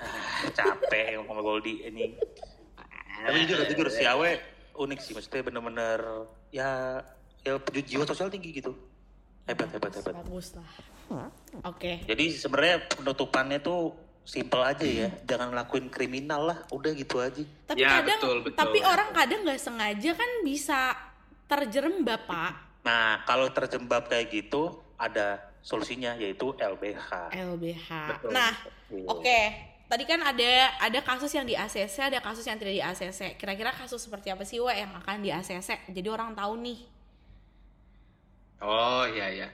Ah, 0.00 0.50
capek 0.50 1.20
sama 1.20 1.38
Goldie 1.38 1.84
ini. 1.84 2.16
Tapi 3.16 3.36
jujur 3.44 3.62
jujur 3.64 3.88
si 3.88 4.02
Awe 4.02 4.40
unik 4.74 4.98
sih, 4.98 5.12
maksudnya 5.12 5.40
bener-bener 5.42 6.00
ya 6.50 7.00
ya 7.40 7.54
jiwa 7.62 8.04
sosial 8.04 8.26
tinggi 8.26 8.50
gitu. 8.52 8.74
Hebat 9.46 9.70
hebat 9.70 9.94
hebat. 9.94 10.12
Bagus 10.16 10.58
lah. 10.58 10.66
Oke. 11.62 12.02
Jadi 12.02 12.34
sebenarnya 12.34 12.82
penutupannya 12.90 13.62
tuh 13.62 13.94
simple 14.26 14.58
aja 14.58 14.82
ya, 14.82 15.08
jangan 15.22 15.54
lakuin 15.54 15.86
kriminal 15.86 16.50
lah, 16.50 16.58
udah 16.74 16.90
gitu 16.92 17.22
aja. 17.22 17.38
Tapi 17.70 17.78
Ya, 17.78 18.02
kadang 18.02 18.18
betul, 18.18 18.36
betul. 18.42 18.58
tapi 18.58 18.78
orang 18.82 19.14
kadang 19.14 19.40
nggak 19.46 19.60
sengaja 19.62 20.10
kan 20.12 20.30
bisa 20.42 20.80
terjerembab 21.46 22.26
pak. 22.26 22.52
Nah 22.82 23.22
kalau 23.22 23.46
terjebak 23.48 24.10
kayak 24.10 24.26
gitu 24.28 24.82
ada 24.98 25.38
solusinya 25.62 26.18
yaitu 26.18 26.50
LBH. 26.58 27.30
LBH. 27.30 27.88
Betul. 28.18 28.30
Nah 28.34 28.52
oke. 29.06 29.40
Tadi 29.86 30.02
kan 30.02 30.18
ada 30.18 30.82
ada 30.82 30.98
kasus 30.98 31.30
yang 31.30 31.46
di 31.46 31.54
ACC, 31.54 32.10
ada 32.10 32.18
kasus 32.18 32.42
yang 32.42 32.58
tidak 32.58 32.74
di 32.74 32.82
ACC. 32.82 33.38
Kira-kira 33.38 33.70
kasus 33.70 34.02
seperti 34.02 34.34
apa 34.34 34.42
sih, 34.42 34.58
Wa, 34.58 34.74
yang 34.74 34.90
akan 34.90 35.22
di 35.22 35.30
ACC? 35.30 35.86
Jadi 35.94 36.08
orang 36.10 36.34
tahu 36.34 36.58
nih. 36.58 36.82
Oh 38.58 39.06
iya 39.06 39.46
ya. 39.46 39.48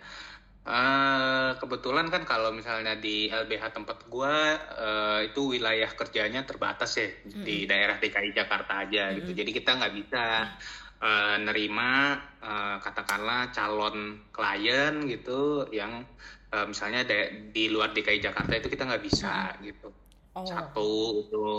Eh, 0.63 1.51
kebetulan 1.59 2.07
kan 2.07 2.23
kalau 2.23 2.55
misalnya 2.55 2.95
di 2.95 3.27
LBH 3.27 3.75
tempat 3.75 4.07
gua 4.07 4.55
eh, 4.79 5.21
itu 5.35 5.59
wilayah 5.59 5.91
kerjanya 5.91 6.47
terbatas 6.47 7.03
ya 7.03 7.11
di 7.27 7.67
daerah 7.67 7.99
DKI 7.99 8.31
Jakarta 8.31 8.87
aja 8.87 9.11
gitu. 9.11 9.35
Jadi 9.35 9.51
kita 9.51 9.75
nggak 9.75 9.91
bisa 9.91 10.55
eh, 11.03 11.37
nerima 11.43 12.15
eh, 12.39 12.77
katakanlah 12.79 13.51
calon 13.51 14.23
klien 14.31 15.03
gitu 15.11 15.67
yang 15.75 16.07
eh, 16.55 16.67
misalnya 16.71 17.11
da- 17.11 17.33
di 17.51 17.67
luar 17.67 17.91
DKI 17.91 18.23
Jakarta 18.23 18.55
itu 18.55 18.71
kita 18.71 18.87
nggak 18.87 19.03
bisa 19.03 19.59
gitu. 19.67 19.91
Oh. 20.39 20.47
Satu 20.47 20.91
itu. 21.27 21.51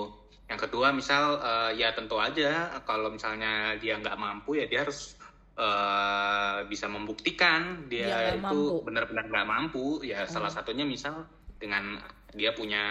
Yang 0.47 0.60
kedua 0.64 0.95
misal 0.95 1.43
eh, 1.43 1.72
ya 1.76 1.91
tentu 1.91 2.24
aja 2.24 2.80
kalau 2.88 3.12
misalnya 3.12 3.76
dia 3.76 3.99
nggak 3.99 4.16
mampu 4.16 4.64
ya 4.64 4.64
dia 4.64 4.88
harus 4.88 5.20
eh, 5.54 6.58
bisa 6.66 6.89
membuktikan 6.89 7.86
Dia 7.86 8.34
dia, 8.34 8.41
itu 8.41 8.82
benar-benar 8.82 9.30
nggak 9.30 9.47
mampu. 9.47 10.01
Ya 10.01 10.26
salah 10.26 10.49
satunya 10.49 10.86
misal 10.88 11.26
dengan 11.62 12.01
dia 12.34 12.51
punya 12.58 12.84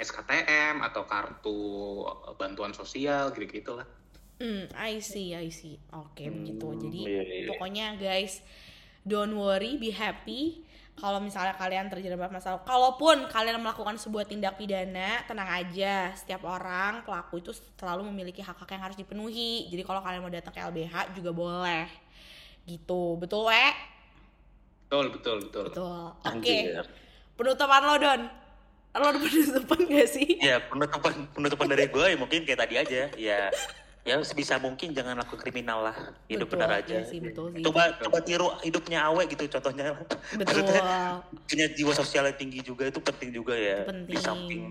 SKTM 0.00 0.80
atau 0.80 1.04
kartu 1.04 1.60
bantuan 2.40 2.72
sosial 2.72 3.30
gitu-gitu 3.36 3.76
lah. 3.76 3.86
Hmm, 4.38 4.70
I 4.78 5.02
see, 5.02 5.34
I 5.34 5.50
see. 5.50 5.76
Oke, 5.92 6.30
begitu. 6.30 6.66
Jadi 6.78 7.00
iya, 7.04 7.22
iya. 7.26 7.46
pokoknya 7.50 7.98
guys, 7.98 8.38
don't 9.02 9.34
worry, 9.34 9.76
be 9.76 9.90
happy. 9.90 10.62
Kalau 10.98 11.22
misalnya 11.22 11.54
kalian 11.54 11.86
terjerembab 11.86 12.34
masalah 12.34 12.58
kalaupun 12.66 13.30
kalian 13.30 13.62
melakukan 13.62 13.94
sebuah 13.96 14.26
tindak 14.26 14.58
pidana 14.58 15.22
tenang 15.30 15.46
aja. 15.46 16.10
Setiap 16.18 16.42
orang 16.44 17.06
pelaku 17.06 17.38
itu 17.38 17.54
selalu 17.78 18.10
memiliki 18.10 18.42
hak-hak 18.42 18.66
yang 18.74 18.82
harus 18.82 18.98
dipenuhi. 18.98 19.70
Jadi 19.70 19.82
kalau 19.86 20.02
kalian 20.02 20.20
mau 20.20 20.30
datang 20.30 20.50
ke 20.50 20.60
LBH 20.60 21.14
juga 21.14 21.30
boleh. 21.30 21.86
Gitu. 22.66 23.02
Betul 23.22 23.48
we 23.48 23.66
betul 24.88 25.04
betul 25.14 25.36
betul. 25.46 25.64
Betul. 25.70 26.06
Oke. 26.20 26.28
Anjir. 26.28 26.84
penutupan 27.38 27.82
lo 27.86 27.94
don? 28.02 28.20
Lo 28.98 29.04
ada 29.14 29.18
penutupan 29.22 29.78
gak 29.86 30.08
sih? 30.10 30.28
Ya 30.42 30.58
penutupan 30.66 31.14
penutupan 31.30 31.66
dari 31.70 31.86
gue 31.86 32.06
ya 32.10 32.16
mungkin 32.18 32.42
kayak 32.42 32.60
tadi 32.66 32.74
aja. 32.74 33.02
Ya 33.14 33.40
ya 34.08 34.16
sebisa 34.24 34.56
mungkin 34.56 34.96
jangan 34.96 35.20
lakukan 35.20 35.44
kriminal 35.44 35.84
lah. 35.84 35.96
Hidup 36.24 36.48
Betul, 36.48 36.64
benar 36.64 36.80
aja. 36.80 36.96
iya 36.96 37.04
sih, 37.04 37.20
betul 37.20 37.52
sih. 37.52 37.60
coba 37.60 37.92
coba 38.00 38.18
tiru 38.24 38.48
hidupnya 38.64 39.04
awe 39.04 39.20
gitu 39.28 39.44
contohnya. 39.52 39.92
Betul. 40.32 40.64
Punya 41.44 41.66
jiwa 41.76 41.92
sosial 41.92 42.24
yang 42.32 42.38
tinggi 42.40 42.64
juga 42.64 42.88
itu 42.88 42.96
penting 43.04 43.36
juga 43.36 43.52
ya 43.52 43.84
Itu 43.84 43.92
penting. 43.92 44.08
di 44.08 44.16
samping 44.16 44.62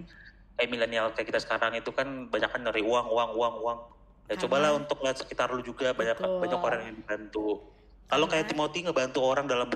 kayak 0.58 0.70
milenial 0.74 1.14
kayak 1.14 1.30
kita 1.30 1.38
sekarang 1.38 1.78
itu 1.78 1.94
kan 1.94 2.26
banyak 2.26 2.50
kan 2.50 2.62
dari 2.66 2.82
uang 2.82 3.08
uang 3.14 3.30
uang 3.38 3.56
uang. 3.62 3.80
Ya 4.26 4.34
Karena- 4.34 4.42
cobalah 4.42 4.70
untuk 4.74 4.98
lihat 5.06 5.18
sekitar 5.22 5.54
lu 5.54 5.62
juga 5.62 5.94
banyak 5.94 6.18
Betul. 6.18 6.42
banyak 6.42 6.60
orang 6.60 6.82
yang 6.90 6.96
dibantu. 6.98 7.62
Kalau 8.10 8.26
kayak 8.26 8.50
Karena- 8.50 8.66
Timothy 8.66 8.80
ngebantu 8.90 9.20
orang 9.22 9.46
dalam 9.46 9.68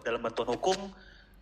dalam 0.00 0.20
bantuan 0.24 0.48
hukum 0.48 0.78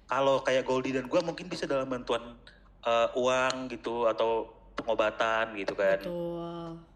kalau 0.04 0.42
kayak 0.42 0.66
Goldie 0.66 0.90
dan 0.90 1.06
gua 1.06 1.22
mungkin 1.22 1.46
bisa 1.46 1.62
dalam 1.62 1.86
bantuan 1.86 2.34
eh, 2.82 3.08
uang 3.14 3.70
gitu 3.70 4.10
atau 4.10 4.50
pengobatan 4.74 5.54
gitu 5.54 5.78
kan. 5.78 6.02
Betul 6.02 6.87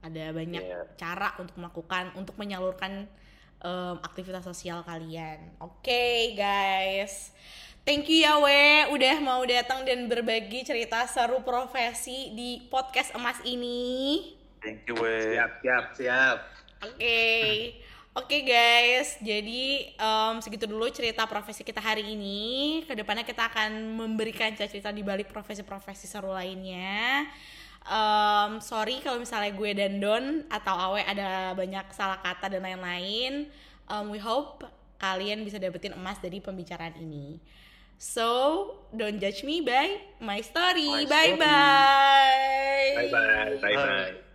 ada 0.00 0.24
banyak 0.32 0.62
Iya. 0.62 0.80
cara 0.96 1.36
untuk 1.36 1.56
melakukan 1.56 2.12
untuk 2.14 2.34
menyalurkan 2.34 3.04
em, 3.60 3.96
aktivitas 4.00 4.42
sosial 4.42 4.80
kalian 4.82 5.38
oke 5.58 6.04
guys 6.34 7.32
Thank 7.80 8.12
you 8.12 8.20
ya 8.20 8.36
We 8.36 8.92
udah 8.92 9.24
mau 9.24 9.40
datang 9.42 9.88
dan 9.88 10.04
berbagi 10.04 10.60
cerita 10.62 11.08
seru 11.08 11.40
profesi 11.40 12.28
di 12.30 12.68
podcast 12.68 13.16
emas 13.16 13.40
ini. 13.42 14.36
thank 14.60 14.84
you 14.84 14.92
we 14.94 15.32
siap 15.32 15.52
siap 15.58 15.84
siap 15.96 16.36
Oke, 16.80 17.76
oke 18.12 18.36
guys. 18.40 19.20
Jadi 19.20 19.92
em, 19.92 20.34
segitu 20.40 20.64
dulu 20.64 20.88
cerita 20.88 21.24
profesi 21.24 21.60
kita 21.60 21.76
hari 21.76 22.16
ini. 22.16 22.40
Ke 22.84 22.96
depannya 22.96 23.20
kita 23.20 23.48
akan 23.48 23.68
memberikan 23.96 24.48
cerita 24.52 24.88
di 24.88 25.00
balik 25.00 25.28
profesi-profesi 25.28 26.04
seru 26.04 26.32
lainnya 26.32 27.28
um, 27.90 28.62
sorry 28.62 29.02
kalau 29.02 29.18
misalnya 29.18 29.50
gue 29.50 29.70
dan 29.74 29.98
Don 29.98 30.24
atau 30.46 30.74
Awe 30.78 31.02
ada 31.02 31.52
banyak 31.58 31.90
salah 31.90 32.22
kata 32.22 32.56
dan 32.56 32.62
lain-lain. 32.62 33.50
Um, 33.90 34.14
we 34.14 34.22
hope 34.22 34.62
kalian 35.02 35.42
bisa 35.42 35.58
dapetin 35.58 35.98
emas 35.98 36.22
dari 36.22 36.38
pembicaraan 36.38 36.94
ini. 37.02 37.42
So, 38.00 38.80
don't 38.96 39.20
judge 39.20 39.44
me 39.44 39.60
by 39.60 40.00
my 40.24 40.40
story. 40.40 41.04
Bye-bye. 41.04 41.36
Bye-bye. 42.96 43.60
Bye-bye. 43.60 44.29